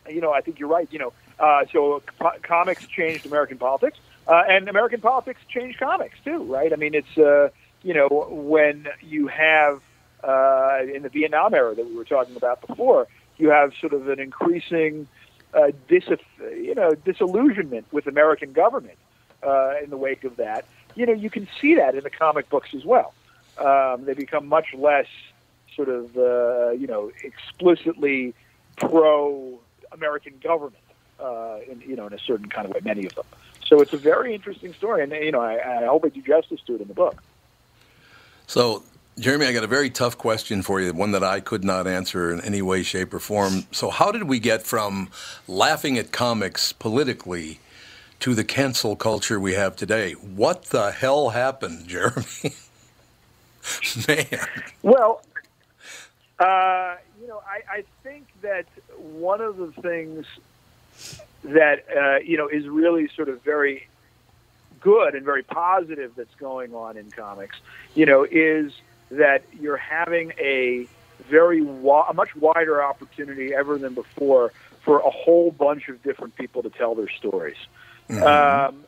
[0.08, 0.88] you know, I think you're right.
[0.90, 6.18] You know, uh, so co- comics changed American politics, uh, and American politics changed comics
[6.24, 6.72] too, right?
[6.72, 7.48] I mean, it's uh,
[7.82, 9.80] you know when you have
[10.22, 13.06] uh, in the Vietnam era that we were talking about before,
[13.38, 15.06] you have sort of an increasing
[15.54, 16.04] uh, dis-
[16.38, 18.98] you know disillusionment with American government
[19.42, 20.64] uh, in the wake of that.
[20.94, 23.12] You know, you can see that in the comic books as well.
[23.58, 25.06] Um, they become much less
[25.74, 28.34] sort of uh, you know explicitly
[28.76, 29.58] pro
[29.92, 30.82] American government,
[31.20, 32.80] uh, in, you know, in a certain kind of way.
[32.84, 33.24] Many of them.
[33.64, 36.60] So it's a very interesting story, and you know, I, I hope I do justice
[36.66, 37.22] to it in the book.
[38.46, 38.84] So
[39.18, 42.30] Jeremy, I got a very tough question for you, one that I could not answer
[42.30, 43.64] in any way, shape, or form.
[43.72, 45.08] So, how did we get from
[45.48, 47.58] laughing at comics politically
[48.20, 50.12] to the cancel culture we have today?
[50.12, 52.26] What the hell happened, Jeremy?
[54.06, 54.26] Man.
[54.82, 55.22] Well,
[56.38, 58.66] uh, you know, I, I think that
[58.98, 60.26] one of the things
[61.42, 63.88] that uh, you know is really sort of very
[64.80, 67.56] good and very positive that's going on in comics,
[67.94, 68.72] you know, is
[69.10, 70.86] that you're having a
[71.28, 74.52] very wa- a much wider opportunity ever than before
[74.84, 77.56] for a whole bunch of different people to tell their stories.
[78.10, 78.84] Um,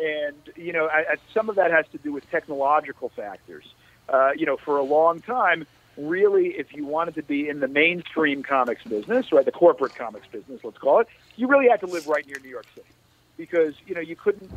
[0.00, 3.64] and you know, I, I, some of that has to do with technological factors.
[4.08, 5.66] Uh, you know, for a long time,
[5.96, 10.26] really, if you wanted to be in the mainstream comics business, right, the corporate comics
[10.28, 12.88] business, let's call it, you really had to live right near New York City
[13.36, 14.50] because you know you couldn't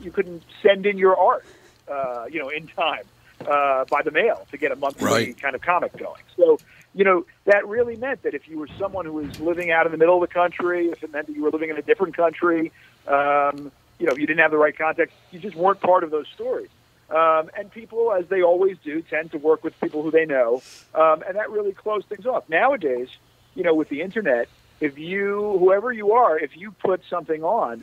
[0.00, 1.44] you couldn't send in your art,
[1.90, 3.04] uh, you know, in time
[3.46, 5.40] uh, by the mail to get a monthly Right.
[5.40, 6.22] kind of comic going.
[6.36, 6.60] So
[6.94, 9.92] you know that really meant that if you were someone who was living out in
[9.92, 12.16] the middle of the country, if it meant that you were living in a different
[12.16, 12.72] country,
[13.06, 16.10] um, you know, if you didn't have the right context, you just weren't part of
[16.10, 16.70] those stories.
[17.10, 20.62] Um, and people, as they always do, tend to work with people who they know,
[20.94, 22.44] um, and that really closed things off.
[22.50, 23.08] Nowadays,
[23.54, 24.48] you know, with the internet,
[24.80, 27.82] if you, whoever you are, if you put something on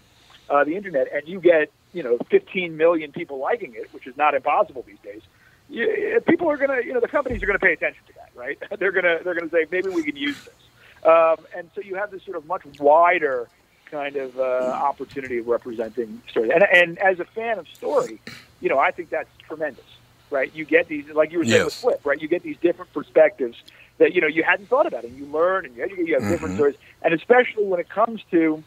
[0.49, 4.15] uh, the internet and you get, you know, 15 million people liking it, which is
[4.15, 5.21] not impossible these days,
[5.69, 8.13] you, people are going to, you know, the companies are going to pay attention to
[8.13, 8.57] that, right?
[8.79, 11.81] they're going to, they're going to say maybe we can use this, um, and so
[11.81, 13.47] you have this sort of much wider
[13.91, 16.51] kind of uh, opportunity of representing story.
[16.51, 18.19] And, and as a fan of story,
[18.59, 19.85] you know, I think that's tremendous,
[20.31, 20.53] right?
[20.55, 22.21] You get these, like you were saying with Flip, right?
[22.21, 23.57] You get these different perspectives
[23.97, 26.07] that you know you hadn't thought about, and you learn and you educate.
[26.07, 28.63] You have different stories, and especially when it comes to,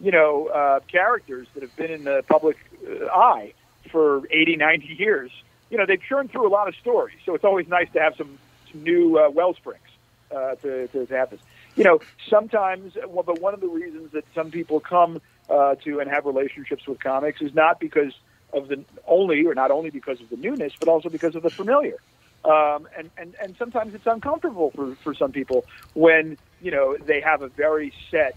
[0.00, 3.54] you know, uh, characters that have been in the public uh, eye
[3.90, 5.30] for 80, 90 years.
[5.70, 8.16] You know, they've churned through a lot of stories, so it's always nice to have
[8.16, 8.38] some,
[8.72, 9.82] some new uh, well springs
[10.30, 11.40] uh, to, to, to have this.
[11.76, 16.00] You know, sometimes, well, but one of the reasons that some people come uh, to
[16.00, 18.12] and have relationships with comics is not because
[18.52, 21.50] of the only, or not only because of the newness, but also because of the
[21.50, 21.98] familiar.
[22.44, 27.20] Um, and, and, and sometimes it's uncomfortable for, for some people when, you know, they
[27.20, 28.36] have a very set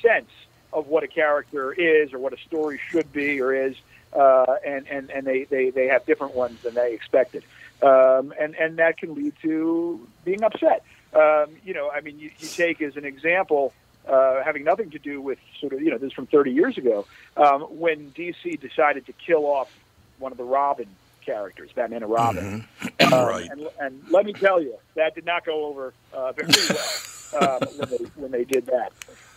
[0.00, 0.30] sense
[0.72, 3.76] of what a character is or what a story should be or is,
[4.12, 7.44] uh, and, and, and they, they, they have different ones than they expected.
[7.82, 10.84] Um, and, and that can lead to being upset.
[11.14, 13.72] Um, you know, I mean, you, you take as an example,
[14.08, 16.78] uh, having nothing to do with sort of, you know, this is from 30 years
[16.78, 19.70] ago, um, when DC decided to kill off
[20.18, 20.86] one of the Robin
[21.24, 22.66] characters, Batman and Robin.
[23.00, 23.50] Um, Right.
[23.50, 27.68] and, and let me tell you, that did not go over uh, very well um,
[27.76, 28.92] when, they, when they did that.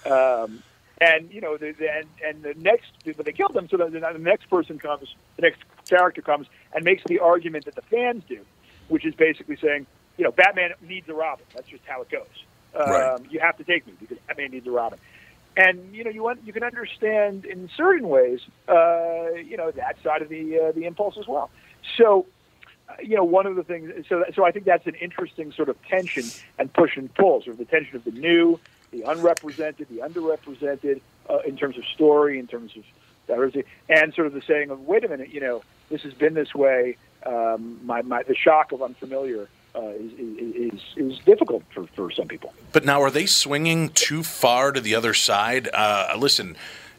[0.10, 0.64] Um,
[1.02, 3.68] and you know, the, the, and, and the next, but they killed them.
[3.70, 7.76] So the, the next person comes, the next character comes and makes the argument that
[7.76, 8.40] the fans do,
[8.88, 9.86] which is basically saying,
[10.18, 11.46] you know, Batman needs a Robin.
[11.54, 12.26] That's just how it goes.
[12.74, 13.32] Um, Right.
[13.32, 15.00] You have to take me because Batman needs a Robin.
[15.58, 20.02] And you know, you want, you can understand in certain ways, uh, you know, that
[20.04, 21.50] side of the uh, the impulse as well.
[21.98, 22.26] So,
[22.90, 24.06] uh, you know, one of the things.
[24.10, 26.26] So, so I think that's an interesting sort of tension
[26.60, 28.60] and push and pull, sort of the tension of the new,
[28.96, 32.84] the unrepresented, the underrepresented, uh, in terms of story, in terms of
[33.28, 36.34] diversity, and sort of the saying of, wait a minute, you know, this has been
[36.34, 36.98] this way.
[37.26, 42.28] Um, my, my the shock of unfamiliar uh, is, is is difficult for, for some
[42.28, 42.54] people.
[42.72, 45.68] But now, are they swinging too far to the other side?
[45.74, 46.56] Uh, listen,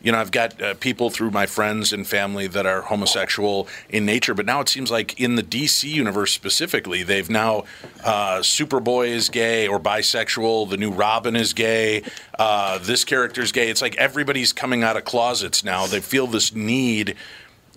[0.06, 4.06] you know, I've got uh, people through my friends and family that are homosexual in
[4.06, 7.64] nature, but now it seems like in the DC universe specifically, they've now
[8.04, 10.70] uh, Superboy is gay or bisexual.
[10.70, 12.04] The new Robin is gay.
[12.38, 13.68] Uh, this character is gay.
[13.68, 15.88] It's like everybody's coming out of closets now.
[15.88, 17.16] They feel this need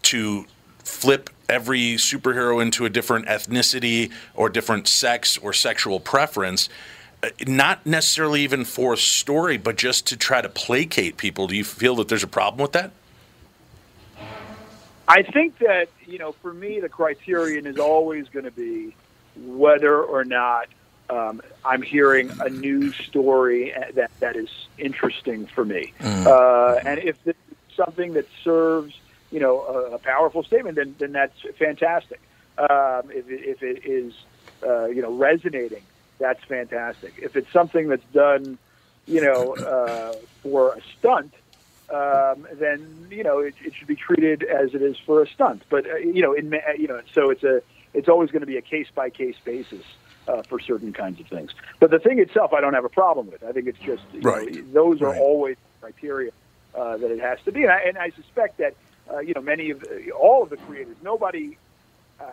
[0.04, 0.46] to
[0.84, 6.70] flip every superhero into a different ethnicity or different sex or sexual preference
[7.48, 11.48] not necessarily even for a story but just to try to placate people.
[11.48, 12.92] Do you feel that there's a problem with that?
[15.08, 18.96] I think that you know, for me, the criterion is always going to be
[19.36, 20.68] whether or not
[21.10, 27.18] um, I'm hearing a new story that that is interesting for me, uh, and if
[27.26, 27.40] it's
[27.76, 28.94] something that serves
[29.32, 32.20] you know a, a powerful statement, then then that's fantastic.
[32.60, 34.14] Um, if, it, if it is
[34.62, 35.82] uh, you know resonating,
[36.20, 37.16] that's fantastic.
[37.18, 38.60] If it's something that's done,
[39.08, 41.34] you know, uh, for a stunt,
[41.94, 45.64] um, then you know it, it should be treated as it is for a stunt.
[45.70, 47.62] But uh, you know, in you know, so it's a
[47.94, 49.84] it's always going to be a case by case basis
[50.28, 51.52] uh, for certain kinds of things.
[51.80, 53.44] But the thing itself, I don't have a problem with.
[53.44, 54.66] I think it's just you Right.
[54.74, 55.18] know, those are Right.
[55.18, 56.32] always criteria
[56.78, 58.76] uh, that it has to be, and I, and I suspect that
[59.12, 61.58] uh, you know many of the, all of the creators, nobody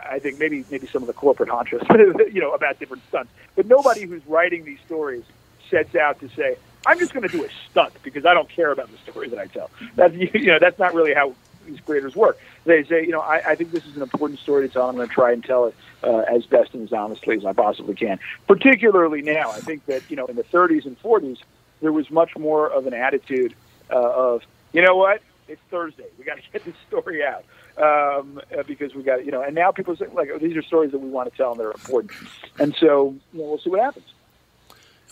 [0.09, 1.85] I think maybe maybe some of the corporate honchos,
[2.33, 3.33] you know, about different stunts.
[3.55, 5.25] But nobody who's writing these stories
[5.70, 8.72] sets out to say, "I'm just going to do a stunt because I don't care
[8.72, 11.35] about the story that I tell." That's you know, that's not really how
[11.66, 12.38] these creators work.
[12.64, 14.88] They say, you know, I, I think this is an important story to tell.
[14.88, 17.53] I'm going to try and tell it uh, as best and as honestly as I
[17.53, 18.18] possibly can.
[18.46, 21.38] Particularly now, I think that you know, in the 30s and 40s,
[21.81, 23.55] there was much more of an attitude
[23.90, 27.44] uh, of, you know what, it's Thursday, we got to get this story out
[27.78, 30.62] um, uh, because we got you know, and now people say like, oh, these are
[30.62, 32.12] stories that we want to tell and they're important,
[32.58, 34.06] and so you know, we'll see what happens.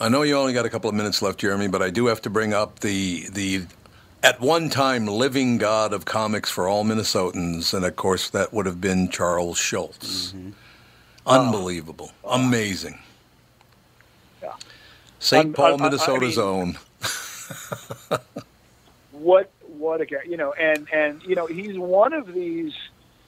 [0.00, 2.20] I know you only got a couple of minutes left, Jeremy, but I do have
[2.22, 3.66] to bring up the the
[4.22, 8.66] at one time living god of comics for all Minnesotans, and of course that would
[8.66, 10.32] have been Charles Schulz.
[10.32, 10.50] Mm-hmm.
[11.26, 12.98] Unbelievable, amazing.
[14.42, 14.52] Yeah.
[15.20, 15.54] St.
[15.54, 16.78] Paul, I- I- I Minnesota's mean- own.
[19.12, 19.50] what
[19.84, 22.72] what a guy you know and and you know he's one of these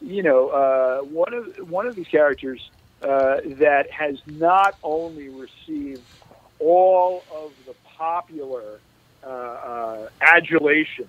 [0.01, 2.61] you know uh, one of one of these characters
[3.03, 6.03] uh, that has not only received
[6.59, 8.81] all of the popular
[9.23, 11.07] uh, uh, adulation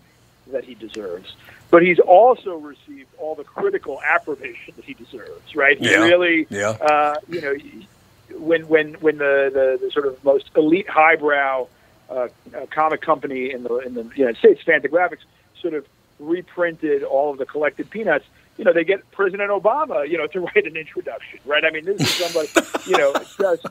[0.52, 1.28] that he deserves,
[1.72, 5.56] but he's also received all the critical approbation that he deserves.
[5.56, 5.78] Right?
[5.78, 6.04] He Yeah.
[6.04, 6.76] really, Yeah.
[6.82, 7.54] uh, you know,
[8.38, 11.68] when when when the, the, the sort of most elite highbrow
[12.10, 15.24] uh, uh, comic company in the in the United States, Fantagraphics,
[15.62, 15.86] sort of
[16.20, 18.26] reprinted all of the collected peanuts.
[18.58, 21.64] You know, they get President Obama, you know, to write an introduction, right?
[21.64, 22.50] I mean, this is somebody,
[22.86, 23.66] you know, it's just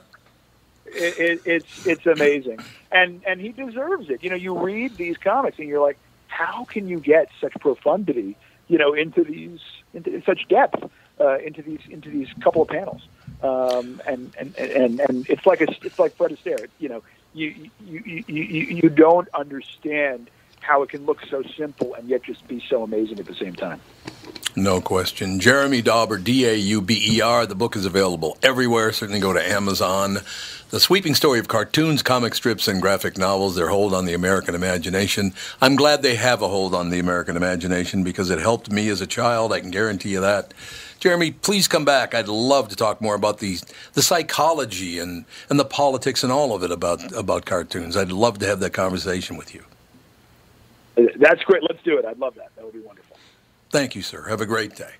[0.86, 2.60] it, it, it's it's amazing,
[2.92, 4.22] and and he deserves it.
[4.22, 8.36] You know, you read these comics and you're like, how can you get such profundity,
[8.68, 9.60] you know, into these
[9.94, 13.02] into in such depth uh, into these into these couple of panels,
[13.42, 16.68] um, and, and and and it's like a it's like Fred Astaire.
[16.78, 17.02] You know,
[17.34, 20.30] you you you you, you don't understand
[20.66, 23.54] how it can look so simple and yet just be so amazing at the same
[23.54, 23.80] time.
[24.56, 25.38] No question.
[25.38, 27.44] Jeremy Dauber, D A U B E R.
[27.44, 28.90] The book is available everywhere.
[28.90, 30.18] Certainly go to Amazon.
[30.70, 34.54] The sweeping story of cartoons, comic strips, and graphic novels, their hold on the American
[34.54, 35.34] imagination.
[35.60, 39.00] I'm glad they have a hold on the American imagination because it helped me as
[39.00, 39.52] a child.
[39.52, 40.54] I can guarantee you that.
[40.98, 42.14] Jeremy, please come back.
[42.14, 43.58] I'd love to talk more about the
[43.92, 47.96] the psychology and, and the politics and all of it about about cartoons.
[47.96, 49.64] I'd love to have that conversation with you.
[50.96, 51.62] That's great.
[51.62, 52.04] Let's do it.
[52.04, 52.54] I'd love that.
[52.56, 53.16] That would be wonderful.
[53.70, 54.28] Thank you, sir.
[54.28, 54.92] Have a great day.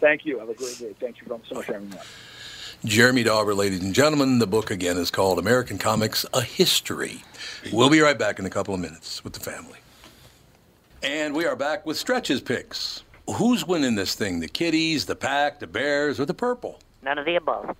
[0.00, 0.38] Thank you.
[0.38, 0.94] Have a great day.
[0.98, 2.04] Thank you so much for having me on.
[2.84, 4.38] Jeremy Dauber, ladies and gentlemen.
[4.38, 7.22] The book again is called American Comics: A History.
[7.72, 9.78] We'll be right back in a couple of minutes with the family.
[11.02, 13.02] And we are back with stretches picks.
[13.36, 14.40] Who's winning this thing?
[14.40, 16.78] The Kitties, the Pack, the Bears, or the Purple?
[17.02, 17.76] None of the above.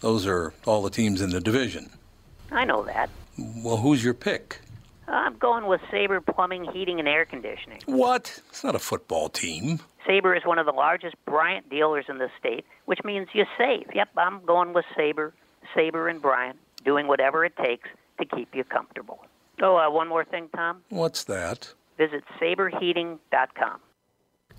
[0.00, 1.90] Those are all the teams in the division.
[2.50, 3.10] I know that.
[3.38, 4.60] Well, who's your pick?
[5.10, 7.80] I'm going with Sabre Plumbing, Heating, and Air Conditioning.
[7.86, 8.40] What?
[8.48, 9.80] It's not a football team.
[10.06, 13.86] Sabre is one of the largest Bryant dealers in the state, which means you save.
[13.94, 15.34] Yep, I'm going with Sabre,
[15.74, 19.18] Sabre and Bryant, doing whatever it takes to keep you comfortable.
[19.60, 20.82] Oh, uh, one more thing, Tom.
[20.88, 21.72] What's that?
[21.98, 23.80] Visit saberheating.com.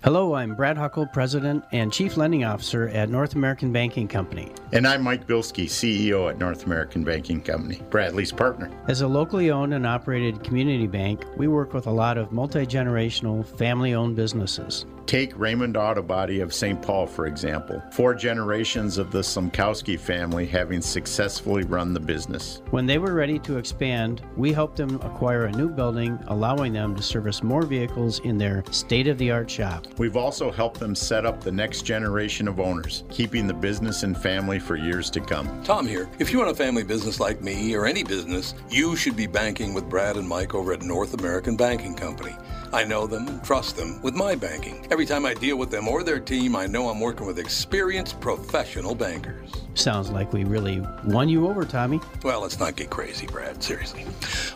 [0.04, 4.50] Hello, I'm Brad Huckle, President and Chief Lending Officer at North American Banking Company.
[4.72, 8.68] And I'm Mike Bilski, CEO at North American Banking Company, Bradley's partner.
[8.88, 12.66] As a locally owned and operated community bank, we work with a lot of multi
[12.66, 14.86] generational, family owned businesses.
[15.06, 16.80] Take Raymond Auto Body of St.
[16.80, 17.82] Paul, for example.
[17.92, 22.62] Four generations of the Sumkowski family having successfully run the business.
[22.70, 26.94] When they were ready to expand, we helped them acquire a new building, allowing them
[26.96, 29.86] to service more vehicles in their state of the art shop.
[29.98, 34.16] We've also helped them set up the next generation of owners, keeping the business and
[34.16, 35.62] family for years to come.
[35.64, 36.08] Tom here.
[36.18, 39.74] If you run a family business like me or any business, you should be banking
[39.74, 42.34] with Brad and Mike over at North American Banking Company.
[42.72, 44.86] I know them and trust them with my banking.
[44.90, 48.18] Every time I deal with them or their team, I know I'm working with experienced
[48.20, 49.50] professional bankers.
[49.74, 52.00] Sounds like we really won you over, Tommy.
[52.22, 53.62] Well, let's not get crazy, Brad.
[53.62, 54.04] Seriously.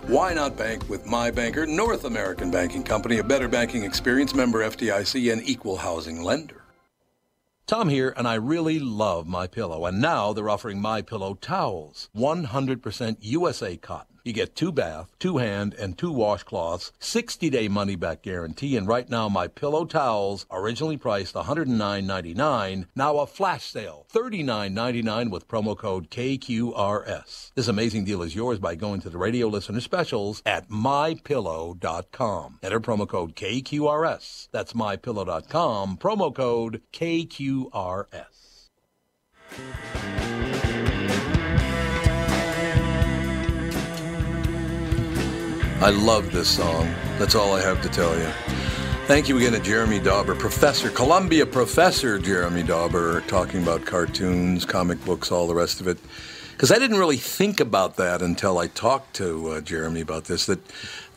[0.06, 4.60] Why not bank with my banker, North American Banking Company, a better banking experience, member
[4.60, 6.62] FDIC, and equal housing lender?
[7.66, 9.86] Tom here, and I really love my pillow.
[9.86, 14.15] And now they're offering my pillow towels, 100% USA cotton.
[14.26, 19.28] You get two bath, two hand, and two washcloths, 60-day money-back guarantee, and right now
[19.28, 27.52] my pillow towels, originally priced $109.99, now a flash sale, $39.99 with promo code KQRS.
[27.54, 32.58] This amazing deal is yours by going to the radio listener specials at mypillow.com.
[32.64, 34.48] Enter promo code KQRS.
[34.50, 38.26] That's mypillow.com, promo code KQRS.
[45.80, 46.86] I love this song.
[47.18, 48.26] That's all I have to tell you.
[49.06, 55.04] Thank you again to Jeremy Dauber, Professor, Columbia Professor Jeremy Dauber, talking about cartoons, comic
[55.04, 55.98] books, all the rest of it.
[56.52, 60.46] Because I didn't really think about that until I talked to uh, Jeremy about this.
[60.46, 60.60] That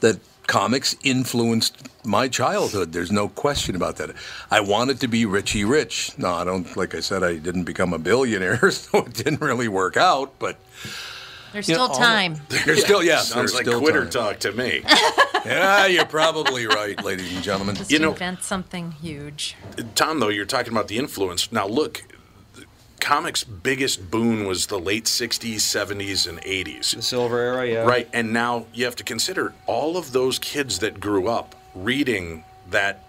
[0.02, 2.92] that comics influenced my childhood.
[2.92, 4.10] There's no question about that.
[4.52, 6.18] I wanted to be Richie Rich.
[6.18, 6.76] No, I don't.
[6.76, 10.38] Like I said, I didn't become a billionaire, so it didn't really work out.
[10.38, 10.58] But
[11.54, 12.36] There's you know, still all- time.
[12.66, 13.30] There's still yes.
[13.30, 14.12] Sounds there's like still quitter time.
[14.12, 14.84] talk to me.
[15.46, 17.74] Yeah, you're probably right, ladies and gentlemen.
[17.76, 19.56] Just You know- invent something huge.
[19.96, 21.50] Tom, though, you're talking about the influence.
[21.50, 22.04] Now, look,
[22.56, 22.66] the
[23.00, 26.94] comics' biggest boon was the late 60s, 70s, and 80s.
[26.94, 27.80] The silver era, yeah.
[27.84, 28.10] Right.
[28.12, 33.06] And now you have to consider all of those kids that grew up reading that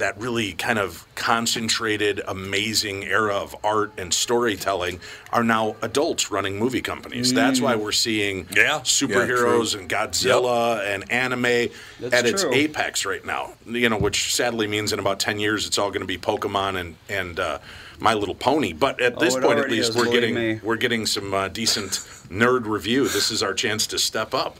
[0.00, 5.00] that really kind of concentrated amazing era of art and storytelling
[5.32, 7.32] are now adults running movie companies.
[7.32, 8.80] That's why we're seeing Yeah.
[8.80, 11.70] superheroes Yeah, and Godzilla and anime
[12.00, 13.52] That's at its apex right now.
[13.66, 16.78] You know, which sadly means in about 10 years it's all going to be Pokemon
[16.80, 17.58] and and uh,
[17.98, 18.72] My Little Pony.
[18.72, 20.60] But at Oh, this it point at least is, we're getting me.
[20.62, 21.92] we're getting some uh, decent
[22.30, 23.08] nerd review.
[23.08, 24.58] This is our chance to step up.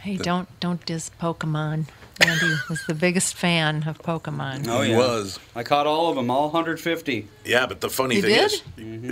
[0.00, 1.86] Hey, don't don't diss Pokemon.
[2.26, 4.66] Andy was the biggest fan of Pokemon.
[4.68, 4.98] Oh, He yeah.
[4.98, 5.38] was.
[5.56, 7.28] I caught all of them, all 150.
[7.44, 8.52] Yeah, but the funny You thing did?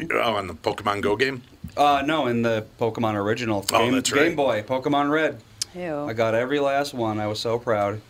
[0.04, 1.42] is, oh, on the Pokemon Go game.
[1.76, 3.64] Uh, no, in the Pokemon original.
[3.72, 4.24] Oh, Game, that's right.
[4.28, 5.40] Game Boy, Pokemon Red.
[5.74, 6.04] Ew.
[6.06, 7.20] I got every last one.
[7.20, 8.00] I was so proud.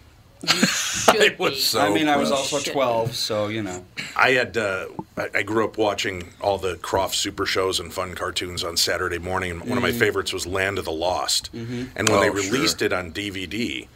[0.48, 1.80] I was so.
[1.80, 3.84] I mean, I was also 12, so, you know.
[4.16, 4.86] I had uh,
[5.16, 9.18] I, I grew up watching all the Krofft Super shows and fun cartoons on Saturday
[9.18, 9.50] morning.
[9.50, 11.50] And one of my favorites was Land of the Lost.
[11.52, 12.34] And when Oh, they sure.
[12.52, 13.86] released it on DVD,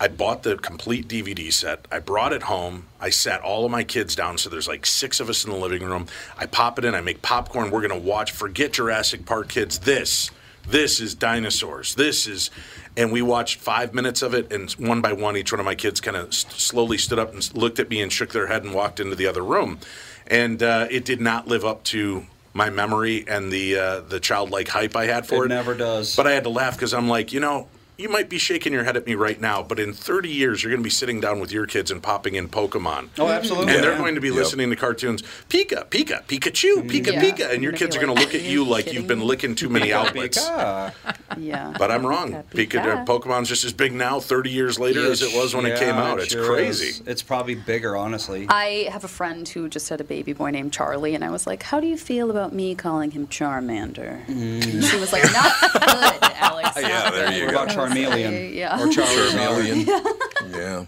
[0.00, 1.86] I bought the complete DVD set.
[1.90, 2.86] I brought it home.
[3.00, 4.38] I sat all of my kids down.
[4.38, 6.06] So there's like six of us in the living room.
[6.36, 6.94] I pop it in.
[6.94, 7.70] I make popcorn.
[7.70, 8.32] We're gonna watch.
[8.32, 9.78] Forget Jurassic Park, kids.
[9.80, 10.30] This,
[10.68, 11.94] this is dinosaurs.
[11.94, 12.50] This is,
[12.96, 14.52] and we watched five minutes of it.
[14.52, 17.32] And one by one, each one of my kids kind of s- slowly stood up
[17.32, 19.78] and looked at me and shook their head and walked into the other room.
[20.26, 24.68] And uh, it did not live up to my memory and the uh, the childlike
[24.68, 25.54] hype I had for It it.
[25.54, 26.14] never does.
[26.16, 28.82] But I had to laugh because I'm like, you know, you might be shaking your
[28.84, 31.38] head at me right now, but in 30 years, you're going to be sitting down
[31.38, 33.08] with your kids and popping in Pokemon.
[33.18, 33.72] Oh, absolutely.
[33.74, 33.98] And they're yeah.
[33.98, 34.36] going to be Yep.
[34.36, 37.22] listening to cartoons, Pika, Pika, Pikachu, Pika, Yeah.
[37.22, 39.06] Pika, and your They're kids are going to look at you you like kidding you've
[39.08, 40.38] been licking too many outlets.
[40.38, 40.92] Pika.
[41.38, 41.74] Yeah.
[41.78, 42.32] But I'm wrong.
[42.32, 43.06] Pika, Pika, Pika.
[43.06, 45.94] Pokemon's just as big now, 30 years later, as it was when it Yeah, came
[45.94, 46.18] out.
[46.20, 46.86] It's sure crazy.
[46.86, 47.02] is.
[47.06, 48.46] It's probably bigger, honestly.
[48.48, 51.46] I have a friend who just had a baby boy named Charlie, and I was
[51.46, 55.52] like, "How do you feel about me calling him Charmander?" And she was like, "Not
[55.72, 55.82] good,
[56.34, 57.66] Alex." Yeah, there you go.
[57.86, 58.54] About Charmeleon?
[58.54, 58.80] Yeah.
[58.82, 59.30] Or Charizard?
[59.30, 60.56] Charmeleon.
[60.56, 60.84] yeah.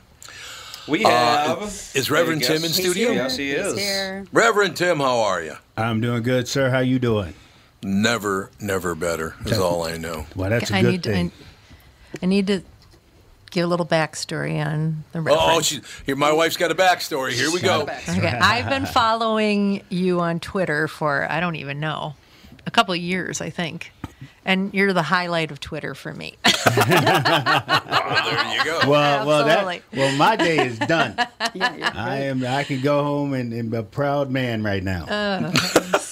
[0.89, 1.63] We Uh, have.
[1.95, 2.75] is Reverend Tim in guest.
[2.77, 3.11] studio?
[3.11, 3.79] Yes, he He's is.
[3.79, 4.25] here.
[4.33, 5.57] Reverend Tim, how are you?
[5.77, 6.71] I'm doing good, sir.
[6.71, 7.35] How you doing?
[7.83, 10.27] Never, never better is all I know.
[10.35, 11.31] Well, that's a I good need thing.
[11.31, 12.63] To, I, I need to
[13.51, 17.33] give a little backstory on the Oh, she, here, my wife's got a backstory.
[17.33, 17.83] Here we go.
[17.83, 22.15] Okay, I've been following you on Twitter for I don't even know
[22.67, 23.93] a couple of years, I think,
[24.47, 26.37] and you're the highlight of Twitter for me.
[26.47, 28.89] Oh, there you go.
[28.89, 31.17] well, well, that, well, my day is done.
[31.55, 32.45] Yeah, you're I am.
[32.45, 35.07] I can go home and, and be a proud man right now.
[35.07, 35.53] Uh,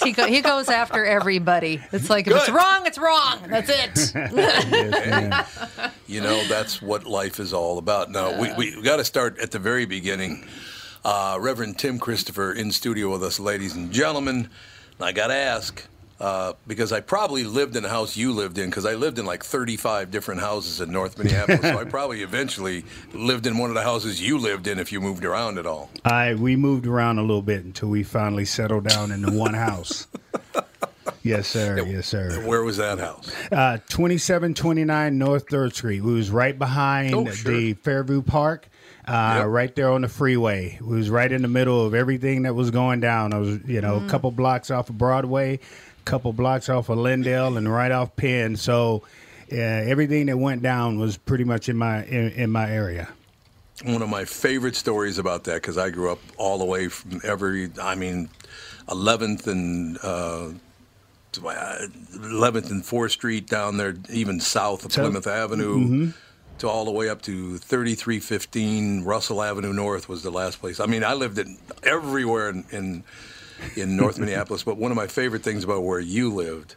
[0.02, 1.82] he, go, he goes after everybody.
[1.92, 3.40] It's like if it's wrong, it's wrong.
[3.48, 4.12] That's it.
[4.34, 5.90] Yes.
[6.06, 8.10] You know, that's what life is all about.
[8.10, 10.46] Now, we, we got to start at the very beginning.
[11.04, 14.48] Uh, Reverend Tim Christopher in studio with us, ladies and gentlemen.
[14.98, 15.86] And I got to ask,
[16.20, 19.26] uh, because I probably lived in a house you lived in, because I lived in
[19.26, 21.60] like 35 different houses in North Minneapolis.
[21.62, 25.00] so I probably eventually lived in one of the houses you lived in if you
[25.00, 25.90] moved around at all.
[26.04, 30.06] I we moved around a little bit until we finally settled down into one house.
[31.22, 31.82] Yes, sir.
[31.86, 32.42] Yes, sir.
[32.46, 33.30] Where was that house?
[33.50, 36.02] Uh, 2729 North Third Street.
[36.02, 37.50] We was right behind Oh, sure.
[37.52, 38.68] the Fairview Park,
[39.08, 39.46] uh, Yep.
[39.48, 40.78] right there on the freeway.
[40.82, 43.32] We was right in the middle of everything that was going down.
[43.32, 45.60] I was, you know, a couple blocks off of Broadway,
[45.93, 48.56] a couple blocks off of Lyndale and right off Penn.
[48.56, 49.02] So
[49.52, 53.08] uh, everything that went down was pretty much in my in, in my area.
[53.84, 57.20] One of my favorite stories about that, because I grew up all the way from
[57.24, 58.28] every, I mean,
[58.88, 60.52] 11th and uh,
[61.32, 66.12] 11th and 4th Street down there, even south of So- Plymouth Avenue,
[66.58, 70.78] to all the way up to 3315 Russell Avenue North was the last place.
[70.78, 73.02] I mean, I lived in everywhere in in,
[73.76, 76.76] in North Minneapolis, but one of my favorite things about where you lived,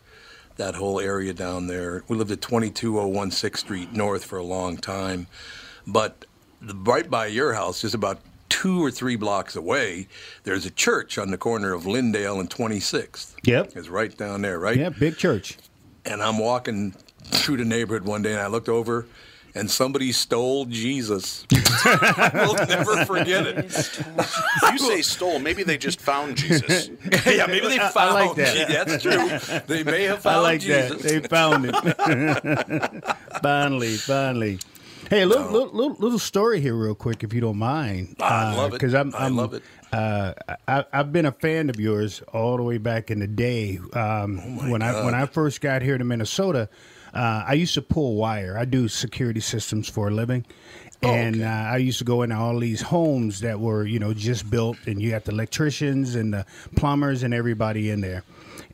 [0.57, 4.77] that whole area down there, we lived at 2201 6th Street North for a long
[4.77, 5.27] time,
[5.85, 6.25] but
[6.61, 8.19] the, right by your house, just about
[8.49, 10.07] two or three blocks away,
[10.43, 13.35] there's a church on the corner of Lyndale and 26th.
[13.43, 13.73] Yep.
[13.75, 14.77] It's right down there, right?
[14.77, 15.57] Yeah, big church.
[16.05, 16.91] And I'm walking
[17.25, 19.05] through the neighborhood one day, and I looked over,
[19.57, 21.45] and somebody stole Jesus.
[22.33, 23.65] we'll never forget it.
[24.71, 26.87] you say stole, maybe they just found Jesus.
[27.25, 28.55] yeah, maybe they I- I found like that.
[28.55, 29.61] Je- That's true.
[29.67, 31.01] They may have found I like Jesus.
[31.01, 31.21] that.
[31.21, 33.03] They found it.
[33.41, 34.59] finally, finally.
[35.09, 38.17] Hey, a little, little, little, little story here, real quick, if you don't mind.
[38.19, 38.73] I love it.
[38.73, 39.63] Because I'm, I I'm, love it.
[39.93, 40.33] Uh,
[40.67, 43.79] I, I've been a fan of yours all the way back in the day.
[43.93, 46.67] Um, Oh when I when I first got here to Minnesota,
[47.17, 48.57] uh, I used to pull wire.
[48.57, 50.45] I do security systems for a living.
[51.03, 54.13] Oh, And uh, I used to go into all these homes that were, you know,
[54.13, 56.45] just built, and you got the electricians and the
[56.75, 58.23] plumbers and everybody in there.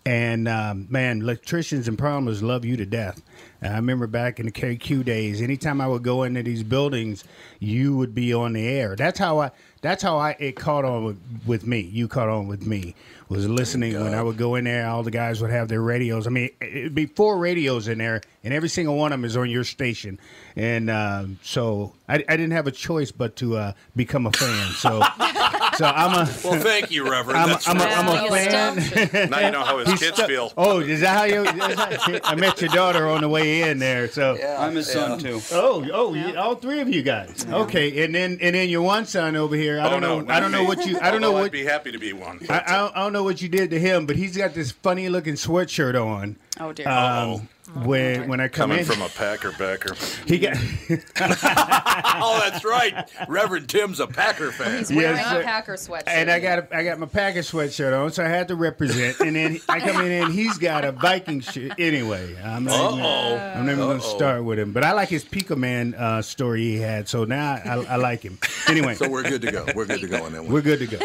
[0.06, 3.22] And um, man, electricians and plumbers love you to death.
[3.62, 7.24] And I remember back in the KQ days, anytime I would go into these buildings,
[7.60, 8.98] you would be on the air.
[8.98, 9.52] That's how I.
[9.82, 11.82] That's how I it caught on with, with me.
[11.82, 12.96] You caught on with me.
[13.28, 14.88] Was listening when I would go in there.
[14.88, 16.28] All the guys would have their radios.
[16.28, 19.36] I mean, it'd be four radios in there, and every single one of them is
[19.36, 20.20] on your station.
[20.56, 24.68] And um, so I, I didn't have a choice but to uh, become a fan.
[24.74, 25.00] So,
[25.78, 26.30] so I'm a.
[26.44, 27.40] Well, thank you, Reverend.
[27.40, 28.54] I'm, a- That's I'm, a, right.
[28.54, 29.30] I'm a fan.
[29.32, 30.54] Now you know how his He's kids stu- feel.
[30.56, 31.42] Oh, is that how you?
[31.44, 34.08] is that- I met your daughter on the way in there.
[34.08, 35.42] So yeah, I'm his son too.
[35.52, 37.46] Oh, oh, you- all three of you guys.
[37.50, 39.80] Okay, and then and then your one son over here.
[39.80, 40.26] I Oh, don't no, know.
[40.26, 41.00] not I don't know what you.
[41.00, 41.46] I don't know what.
[41.46, 42.40] I'd be happy to be one.
[42.48, 44.72] I, I, don't, I don't know what you did to him, but he's got this
[44.72, 46.36] funny looking sweatshirt on.
[46.60, 46.88] Oh dear.
[46.88, 49.96] Um, when when I come Coming in, from a Packer backer.
[50.28, 50.56] he got
[51.20, 53.10] oh, that's right.
[53.28, 54.80] Reverend Tim's a Packer fan.
[54.80, 55.44] He's wearing Yes, a.
[55.44, 56.04] Packer sweatshirt.
[56.08, 59.20] and I got a, I got my Packer sweatshirt on, so I had to represent.
[59.20, 61.74] And then I come in and he's got a Viking shirt.
[61.80, 63.38] Anyway, I'm not even, Uh-oh.
[63.56, 66.62] I'm never going to start with him, but I like his Pico Man uh, story
[66.62, 67.08] he had.
[67.08, 68.38] So now I, I like him.
[68.68, 69.66] Anyway, So we're good to go.
[69.76, 70.52] We're good to go on that one.
[70.52, 71.00] we're good to go.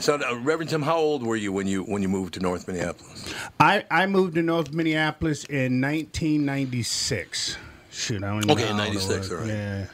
[0.00, 2.68] So, uh, Reverend Tim, how old were you when you when you moved to North
[2.68, 3.32] Minneapolis?
[3.58, 7.56] I, I moved to North Minneapolis in 1996.
[7.90, 9.46] Shoot, I don't even Okay, know I 96, all right.
[9.48, 9.86] Yeah.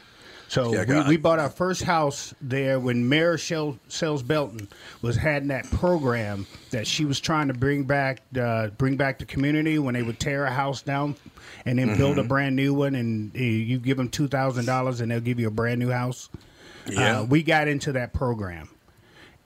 [0.48, 4.68] So Yeah, we, we bought our first house there when Mayor Shell, Sayles Belton
[5.00, 9.24] was had that program that she was trying to bring back uh, bring back the
[9.24, 11.16] community when they would tear a house down
[11.64, 12.28] and then build a Mm-hmm.
[12.28, 15.48] brand new one and uh, you give them two thousand dollars and they'll give you
[15.48, 16.28] a brand new house.
[16.86, 17.20] Yeah.
[17.20, 18.68] Uh, we got into that program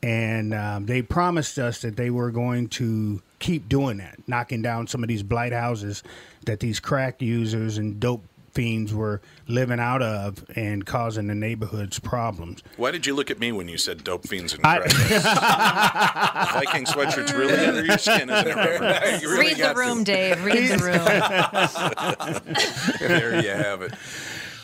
[0.03, 4.87] and um, they promised us that they were going to keep doing that, knocking down
[4.87, 6.03] some of these blight houses
[6.47, 8.25] that these crack users and dope
[8.55, 12.61] fiends were living out of and causing the neighborhoods problems.
[12.77, 16.53] Why did you look at me when you said dope fiends and I- crackheads?
[16.65, 19.23] Viking sweatshirt's really under your skin, isn't it, Reverend?
[19.23, 19.79] You really Read the got to.
[19.79, 20.43] room, Dave.
[20.45, 21.05] Read the room.
[22.99, 23.93] There you have it.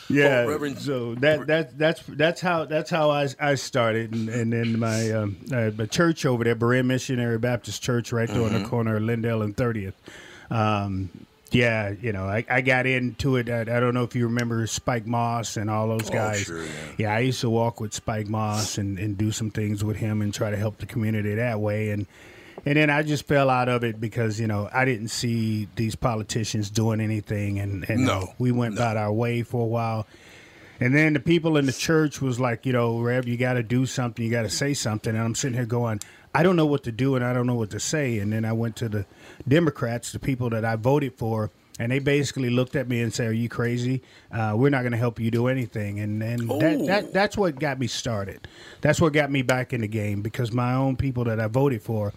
[0.08, 4.28] Yeah, Oh, Reverend- so that that that's that's how that's how I, I started, and,
[4.28, 8.38] and then my um, uh, my church over there, Berea Missionary Baptist Church, right there
[8.42, 8.54] Mm-hmm.
[8.54, 9.94] on the corner of Lyndale and Thirtieth.
[10.50, 11.10] Um,
[11.50, 13.48] yeah, you know, I, I got into it.
[13.48, 16.40] I, I don't know if you remember Spike Moss and all those Oh, guys.
[16.42, 16.64] sure,
[16.98, 17.14] yeah.
[17.14, 20.34] I used to walk with Spike Moss and, and do some things with him and
[20.34, 21.90] try to help the community that way.
[21.90, 22.06] And
[22.64, 25.94] and then I just fell out of it because you know I didn't see these
[25.94, 30.06] politicians doing anything, and and uh, No, we went about our way for a while.
[30.80, 33.62] And then the people in the church was like, you know, Rev, you got to
[33.62, 34.24] do something.
[34.24, 35.14] You got to say something.
[35.14, 36.00] And I'm sitting here going,
[36.34, 38.18] I don't know what to do and I don't know what to say.
[38.18, 39.06] And then I went to the
[39.46, 43.28] Democrats, the people that I voted for, and they basically looked at me and said,
[43.28, 44.02] "Are you crazy?
[44.30, 47.58] Uh, we're not going to help you do anything." And and that, that that's what
[47.58, 48.46] got me started.
[48.80, 51.82] That's what got me back in the game because my own people that I voted
[51.82, 52.12] for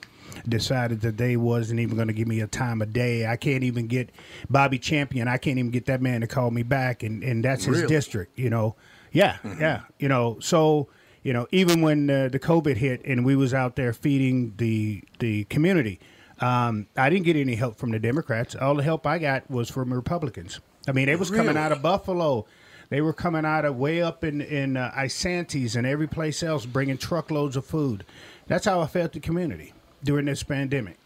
[0.48, 3.26] decided that they wasn't even going to give me a time of day.
[3.26, 4.12] I can't even get
[4.50, 5.28] Bobby Champion.
[5.28, 7.88] I can't even get that man to call me back, and and that's his Really?
[7.88, 8.38] district.
[8.38, 8.76] You know,
[9.12, 9.82] yeah, yeah.
[10.00, 10.88] You know, so
[11.24, 15.04] you know, even when uh, the COVID hit and we was out there feeding the
[15.20, 16.00] the community,
[16.40, 18.56] um, I didn't get any help from the Democrats.
[18.56, 20.60] All the help I got was from Republicans.
[20.88, 22.46] I mean, they was coming out of Buffalo.
[22.90, 26.66] They were coming out of way up in in uh, Isantes and every place else,
[26.66, 28.06] bringing truckloads of food.
[28.48, 29.74] That's how I felt the community
[30.04, 30.98] during this pandemic.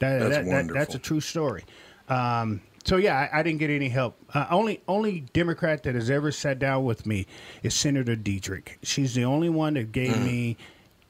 [0.00, 1.64] That, That's that- that- that's a true story.
[2.08, 4.16] Um, so yeah, I, I didn't get any help.
[4.32, 7.26] Uh, only only Democrat that has ever sat down with me
[7.62, 8.78] is Senator Diedrich.
[8.82, 10.24] She's the only one that gave Mm.
[10.24, 10.56] me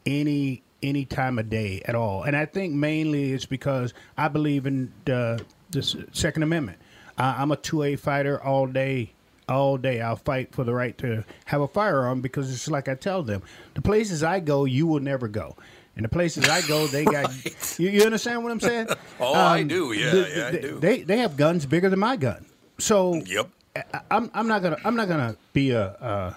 [0.07, 4.67] any any time of day at all, and I think mainly it's because I believe
[4.67, 6.79] in the the Second Amendment.
[7.17, 9.13] Uh, I'm a two A fighter all day.
[9.49, 12.95] All day, I'll fight for the right to have a firearm because it's like I
[12.95, 13.43] tell them:
[13.75, 15.57] the places I go, you will never go,
[15.97, 17.33] and the places I go, they got.
[17.79, 18.89] You, you understand what I'm saying?
[19.21, 19.93] Oh, I do.
[19.93, 20.79] Yeah, yeah, I do.
[20.81, 22.45] They they have guns bigger than my gun.
[22.79, 23.49] So Yep.
[23.77, 26.37] I, I'm I'm not gonna I'm not gonna be a a,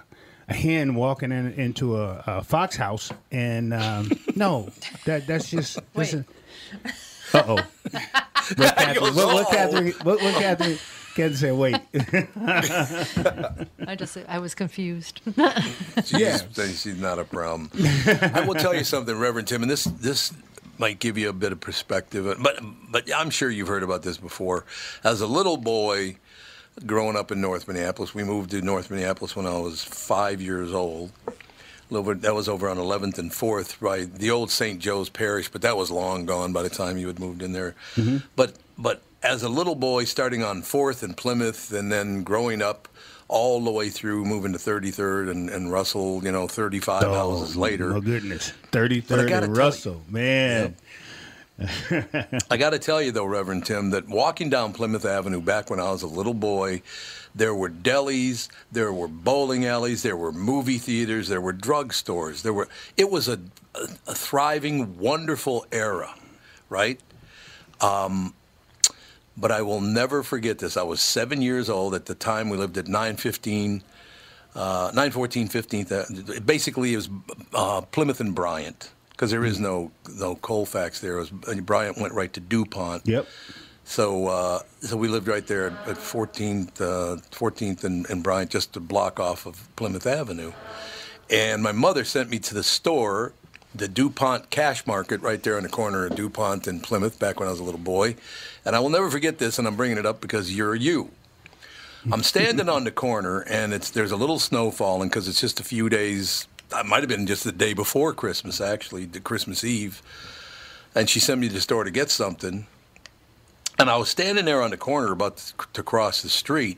[0.51, 4.69] a hen walking in, into a, a fox house and um, no
[5.05, 6.13] that that's just Wait.
[6.13, 6.23] uh
[7.33, 7.59] oh.
[8.57, 9.15] What Catherine?
[9.15, 9.93] What, what Catherine?
[10.03, 10.77] What, what Catherine?
[11.15, 11.75] Ken said, "Wait."
[13.85, 15.21] I just I was confused.
[16.05, 17.69] She's, she's not a problem.
[18.33, 20.33] I will tell you something, Reverend Tim, and this this
[20.77, 24.17] might give you a bit of perspective, but but I'm sure you've heard about this
[24.17, 24.65] before.
[25.03, 26.17] As a little boy,
[26.85, 30.73] growing up in North Minneapolis, we moved to North Minneapolis when I was five years
[30.73, 31.11] old.
[31.91, 34.09] Over, that was over on 11th and 4th, right?
[34.13, 34.79] The old St.
[34.79, 37.75] Joe's Parish, but that was long gone by the time you had moved in there.
[37.95, 38.17] Mm-hmm.
[38.37, 42.87] But but as a little boy, starting on 4th and Plymouth, and then growing up
[43.27, 47.93] all the way through, moving to 33rd and, and Russell, you know, 35 houses later.
[47.93, 50.75] Oh goodness, 33rd and tell you- Russell, man.
[52.49, 55.79] I got to tell you, though, Reverend Tim, that walking down Plymouth Avenue back when
[55.79, 56.81] I was a little boy,
[57.35, 62.41] there were delis, there were bowling alleys, there were movie theaters, there were drugstores.
[62.41, 62.67] There were.
[62.97, 63.39] It was a,
[63.75, 66.13] a, a thriving, wonderful era,
[66.69, 66.99] right?
[67.79, 68.33] Um,
[69.37, 70.77] but I will never forget this.
[70.77, 72.49] I was seven years old at the time.
[72.49, 73.81] We lived at 915,
[74.55, 75.91] uh, 914 15th.
[76.37, 77.09] Uh, basically, it was
[77.53, 78.91] uh, Plymouth and Bryant
[79.21, 81.19] because there is no no Colfax there.
[81.19, 83.05] It was, Bryant went right to DuPont.
[83.05, 83.27] Yep.
[83.83, 88.75] So uh, so we lived right there at 14th, uh, 14th and, and Bryant, just
[88.75, 90.53] a block off of Plymouth Avenue.
[91.29, 93.33] And my mother sent me to the store,
[93.75, 97.47] the DuPont Cash Market, right there on the corner of DuPont and Plymouth, back when
[97.47, 98.15] I was a little boy.
[98.65, 101.11] And I will never forget this, and I'm bringing it up because you're you.
[102.11, 105.59] I'm standing on the corner, and it's there's a little snow falling because it's just
[105.59, 106.47] a few days.
[106.73, 110.01] It might have been just the day before Christmas, actually, the Christmas Eve.
[110.95, 112.67] And she sent me to the store to get something.
[113.79, 116.77] And I was standing there on the corner about to cross the street,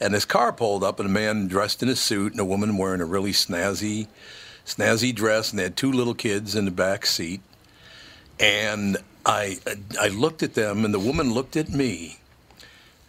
[0.00, 2.76] and this car pulled up, and a man dressed in a suit and a woman
[2.76, 4.08] wearing a really snazzy,
[4.66, 7.40] snazzy dress, and they had two little kids in the back seat.
[8.40, 9.58] And I,
[10.00, 12.18] I looked at them, and the woman looked at me,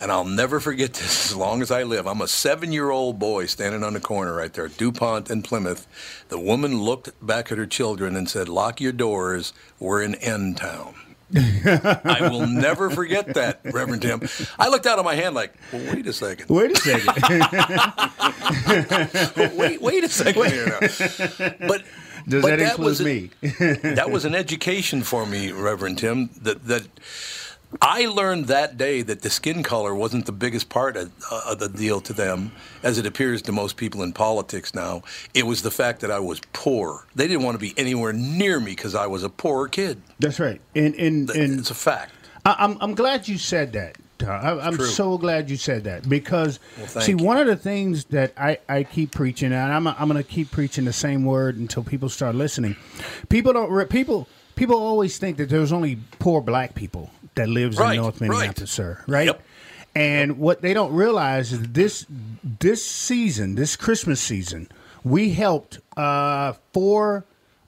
[0.01, 2.05] and I'll never forget this as long as I live.
[2.07, 5.87] I'm a seven-year-old boy standing on the corner right there, DuPont and Plymouth.
[6.29, 9.53] The woman looked back at her children and said, "Lock your doors.
[9.79, 10.95] We're in N Town."
[11.35, 14.21] I will never forget that, Reverend Tim.
[14.59, 16.49] I looked out of my hand like, well, wait a second.
[16.55, 17.07] Wait a second.
[19.57, 20.79] wait, wait a second now.
[21.67, 21.83] But
[22.27, 23.31] Does but that include was a- me?
[23.41, 26.29] that was an education for me, Reverend Tim.
[26.43, 26.83] That that
[27.81, 31.59] I learned that day that the skin color wasn't the biggest part of, uh, of
[31.59, 32.51] the deal to them,
[32.83, 35.03] as it appears to most people in politics now.
[35.33, 37.05] It was the fact that I was poor.
[37.15, 40.01] They didn't want to be anywhere near me because I was a poor kid.
[40.19, 40.61] That's right.
[40.75, 42.13] And and, and it's a fact.
[42.45, 43.97] I, I'm I'm glad you said that.
[44.25, 44.85] I, I'm True.
[44.85, 47.17] so glad you said that because Well, see you.
[47.17, 50.51] one of the things that I, I keep preaching and I'm I'm going to keep
[50.51, 52.77] preaching the same word until people start listening.
[53.27, 57.95] People don't people people always think that there's only poor black people that lives Right,
[57.95, 58.29] in North right.
[58.29, 59.03] Minneapolis, sir.
[59.07, 59.29] Right.
[59.93, 62.05] And what they don't realize is this
[62.43, 64.67] this season, this Christmas season,
[65.03, 67.23] we helped uh, four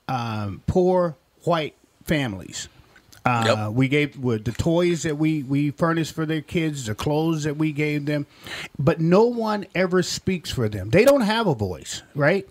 [0.09, 2.67] um, poor white families.
[3.25, 7.43] Uh, We gave with the toys that we we furnished for their kids, the clothes
[7.43, 8.25] that we gave them,
[8.79, 10.89] but no one ever speaks for them.
[10.91, 12.47] They don't have a voice, right?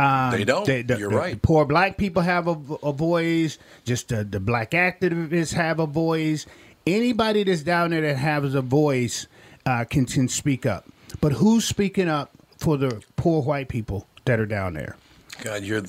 [0.00, 0.64] Um, They don't.
[0.64, 1.42] the- You're the right.
[1.42, 3.58] Poor black people have a, a voice.
[3.84, 6.46] Just the, the black activists have a voice.
[6.86, 9.26] Anybody that's down there that has a voice
[9.66, 10.86] uh, can can speak up.
[11.20, 14.96] But who's speaking up for the poor white people that are down there?
[15.42, 15.82] God, you're.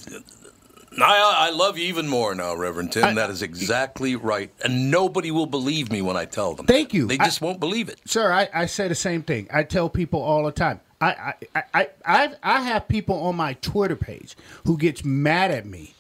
[1.01, 3.16] I, I love you even more now, Reverend Tim.
[3.16, 4.51] that is exactly right.
[4.64, 6.66] And nobody will believe me when I tell them.
[6.66, 7.07] Thank you.
[7.07, 8.01] They I- just won't believe it.
[8.05, 9.47] Sir, I, I say the same thing.
[9.53, 10.82] I tell people all the time.
[11.01, 14.35] I I, I, I, I have people on my Twitter page
[14.65, 15.93] who gets mad at me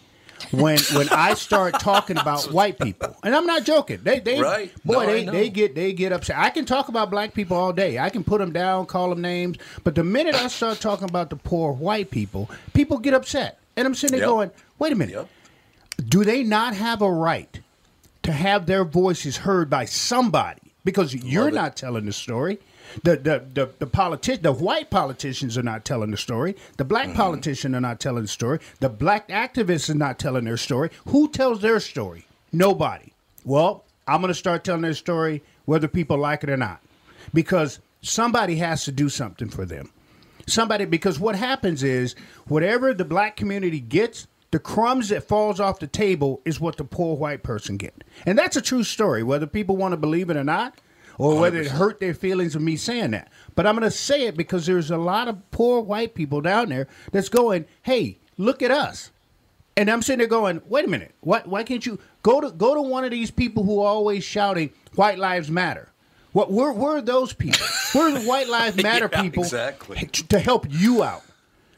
[0.51, 3.15] when when I start talking about white people.
[3.23, 3.99] And I'm not joking.
[4.03, 4.71] They they Right.
[4.85, 6.37] boy No, they, they get they get upset.
[6.37, 7.99] I can talk about black people all day.
[7.99, 11.29] I can put them down, call them names, but the minute I start talking about
[11.29, 13.59] the poor white people, people get upset.
[13.77, 14.29] And I'm sitting there Yep.
[14.35, 15.27] going, "Wait a minute.
[16.07, 17.59] Do they not have a right
[18.23, 21.53] to have their voices heard by somebody because you're it.
[21.53, 22.59] not telling the story.
[23.03, 26.55] The the the the politi- the white politicians are not telling the story.
[26.77, 27.17] The black Mm-hmm.
[27.17, 28.59] politicians are not telling the story.
[28.79, 30.89] The black activists are not telling their story.
[31.07, 32.25] Who tells their story?
[32.51, 33.13] Nobody.
[33.45, 36.81] Well, I'm going to start telling their story whether people like it or not.
[37.33, 39.91] Because somebody has to do something for them.
[40.47, 42.15] Somebody because what happens is
[42.47, 46.83] whatever the black community gets, the crumbs that falls off the table is what the
[46.83, 47.93] poor white person get.
[48.25, 50.75] And that's a true story, whether people want to believe it or not,
[51.17, 51.71] or whether it 100%.
[51.71, 53.29] hurt their feelings of me saying that.
[53.55, 56.69] But I'm going to say it because there's a lot of poor white people down
[56.69, 59.11] there that's going, "Hey, look at us."
[59.77, 61.13] And I'm sitting there going, "Wait a minute.
[61.21, 64.23] Why why can't you go to go to one of these people who are always
[64.23, 65.89] shouting white lives matter?"
[66.33, 66.49] What?
[66.51, 67.65] Where, where are those people?
[67.93, 69.97] Where are the White Lives Matter Yeah, people exactly.
[70.29, 71.23] to help you out?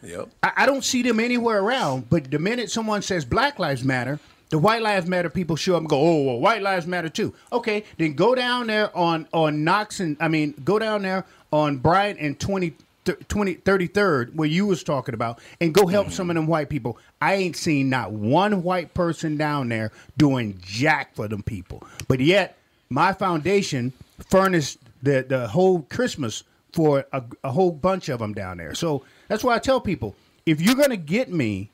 [0.03, 0.29] Yep.
[0.43, 2.07] I, I don't see them anywhere around.
[2.09, 4.19] But the minute someone says Black Lives Matter,
[4.53, 7.33] the White Lives Matter people show up and go, "Oh, well, White Lives Matter too."
[7.51, 11.77] Okay, then go down there on on Knox and I mean, go down there on
[11.77, 16.29] Bryant and 20, th- 20 33rd where you was talking about, and go help some
[16.29, 16.99] of them white people.
[17.19, 21.81] I ain't seen not one white person down there doing jack for them people.
[22.07, 22.55] But yet,
[22.91, 23.91] my foundation
[24.29, 26.43] furnished the the whole Christmas
[26.73, 28.75] for a, a whole bunch of them down there.
[28.75, 31.71] So that's why I tell people if you're gonna get me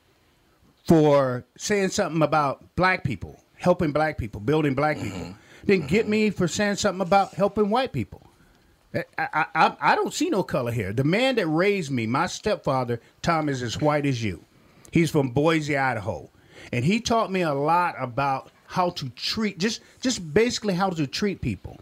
[0.90, 5.12] for saying something about black people, helping black people, building black mm-hmm.
[5.12, 6.12] people, then get mm-hmm.
[6.12, 8.26] me for saying something about helping white people.
[8.96, 10.92] I, I, I, I don't see no color here.
[10.92, 14.44] The man that raised me, my stepfather, Tom, is as white as you.
[14.92, 16.32] He's from Boise, Idaho,
[16.74, 21.06] and he taught me a lot about how to treat just just basically how to
[21.06, 21.78] treat people,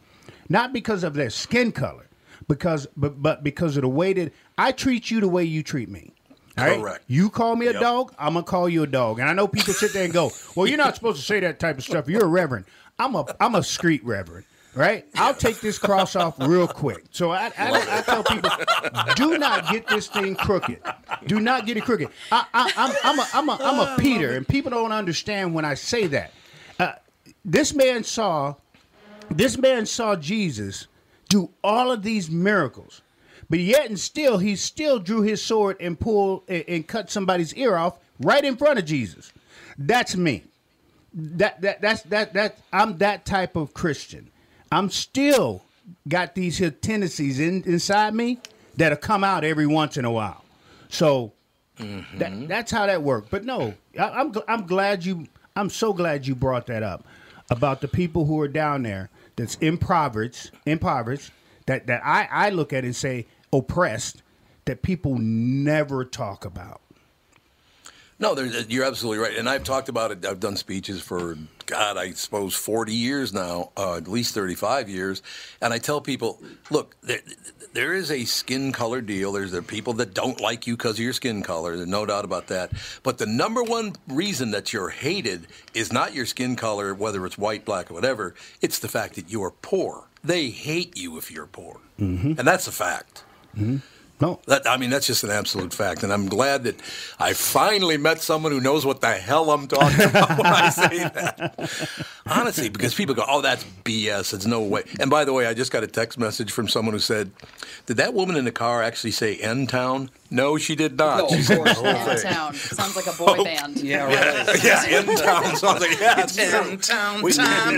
[0.49, 2.07] not because of their skin color,
[2.49, 5.87] because but but because of the way that I treat you the way you treat
[5.87, 6.11] me.
[6.57, 6.79] All right?
[6.79, 7.03] Correct.
[7.07, 9.19] You call me a dog, I'm gonna call you a dog.
[9.19, 11.59] And I know people sit there and go, "Well, you're not supposed to say that
[11.59, 12.07] type of stuff.
[12.09, 12.65] You're a reverend."
[12.99, 15.05] I'm a I'm a street reverend, right?
[15.15, 17.03] I'll take this cross off real quick.
[17.11, 18.49] So I I, don't- I tell people,
[19.15, 20.79] do not get this thing crooked.
[21.27, 22.09] Do not get it crooked.
[22.31, 25.63] I, I, I'm I'm a I'm a I'm a Peter, and people don't understand when
[25.63, 26.31] I say that.
[26.79, 26.93] Uh,
[27.45, 28.55] this man saw
[29.29, 30.87] this man saw Jesus
[31.29, 33.01] do all of these miracles,
[33.49, 37.53] but yet and still he still drew his sword and pulled and, and cut somebody's
[37.55, 39.31] ear off right in front of Jesus.
[39.77, 40.43] That's me.
[41.13, 44.29] That that that's that that I'm that type of Christian.
[44.71, 45.63] I'm still
[46.07, 48.39] got these here tendencies in, inside me
[48.75, 50.43] that'll come out every once in a while.
[50.89, 51.33] So
[51.77, 52.17] mm-hmm.
[52.17, 53.29] that, that's how that worked.
[53.31, 55.27] But no, I, I'm I'm glad you.
[55.55, 57.05] I'm so glad you brought that up
[57.49, 61.31] about the people who are down there that's impoverished, impoverished.
[61.65, 64.23] That that I I look at and say oppressed.
[64.65, 66.81] That people never talk about.
[68.19, 69.37] No, you're absolutely right.
[69.37, 70.25] And I've talked about it.
[70.25, 71.37] I've done speeches for,
[71.67, 75.21] God, I suppose 40 years now, uh, at least 35 years.
[75.61, 76.41] And I tell people,
[76.71, 77.19] look, there,
[77.73, 79.31] there is a skin color deal.
[79.33, 81.77] There's there are people that don't like you because of your skin color.
[81.77, 82.71] There's no doubt about that.
[83.03, 85.45] But the number one reason that you're hated
[85.75, 88.33] is not your skin color, whether it's white, black, or whatever.
[88.61, 90.05] It's the fact that you're poor.
[90.23, 91.77] They hate you if you're poor.
[91.99, 92.33] Mm-hmm.
[92.39, 93.23] And that's a fact.
[93.57, 93.77] Mm-hmm.
[94.19, 96.81] No, that I mean that's just an absolute fact, and I'm glad that
[97.19, 100.97] I finally met someone who knows what the hell I'm talking about when I say
[100.97, 101.79] that.
[102.25, 104.33] Honestly, because people go, "Oh, that's BS.
[104.33, 106.93] It's no way." And by the way, I just got a text message from someone
[106.93, 107.29] who said,
[107.85, 111.19] "Did that woman in the car actually say N Town?" No, she did not.
[111.19, 112.31] No, she of said the whole N thing.
[112.31, 112.53] Town.
[112.55, 113.77] Sounds like a boy oh, band.
[113.77, 114.63] Yeah, right.
[114.63, 117.77] yeah, N Town sounds like yeah, it's N Town time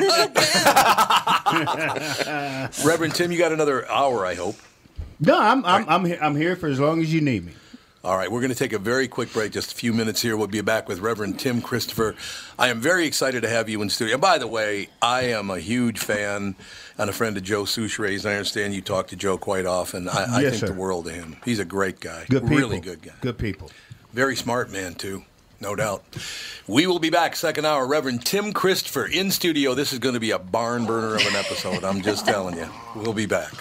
[2.85, 4.55] Reverend Tim, you got another hour, I hope.
[5.19, 7.53] No, I'm I'm I'm, he- I'm here for as long as you need me.
[8.01, 10.37] All right, we're going to take a very quick break, just a few minutes here.
[10.37, 12.15] We'll be back with Reverend Tim Christopher.
[12.57, 14.13] I am very excited to have you in studio.
[14.15, 16.55] And by the way, I am a huge fan
[16.97, 18.25] and a friend of Joe Soucheray's.
[18.25, 20.07] I understand you talk to Joe quite often.
[20.07, 20.67] I, I Yes, think sir.
[20.67, 21.35] the world of him.
[21.43, 22.25] He's a great guy.
[22.29, 22.55] Good people.
[22.57, 23.11] Really good guy.
[23.19, 23.69] Good people.
[24.13, 25.23] Very smart man, too.
[25.59, 26.01] No doubt.
[26.67, 27.85] We will be back second hour.
[27.85, 29.73] Reverend Tim Christopher in studio.
[29.73, 31.83] This is going to be a barn burner of an episode.
[31.83, 32.69] I'm just telling you.
[32.95, 33.51] We'll be back.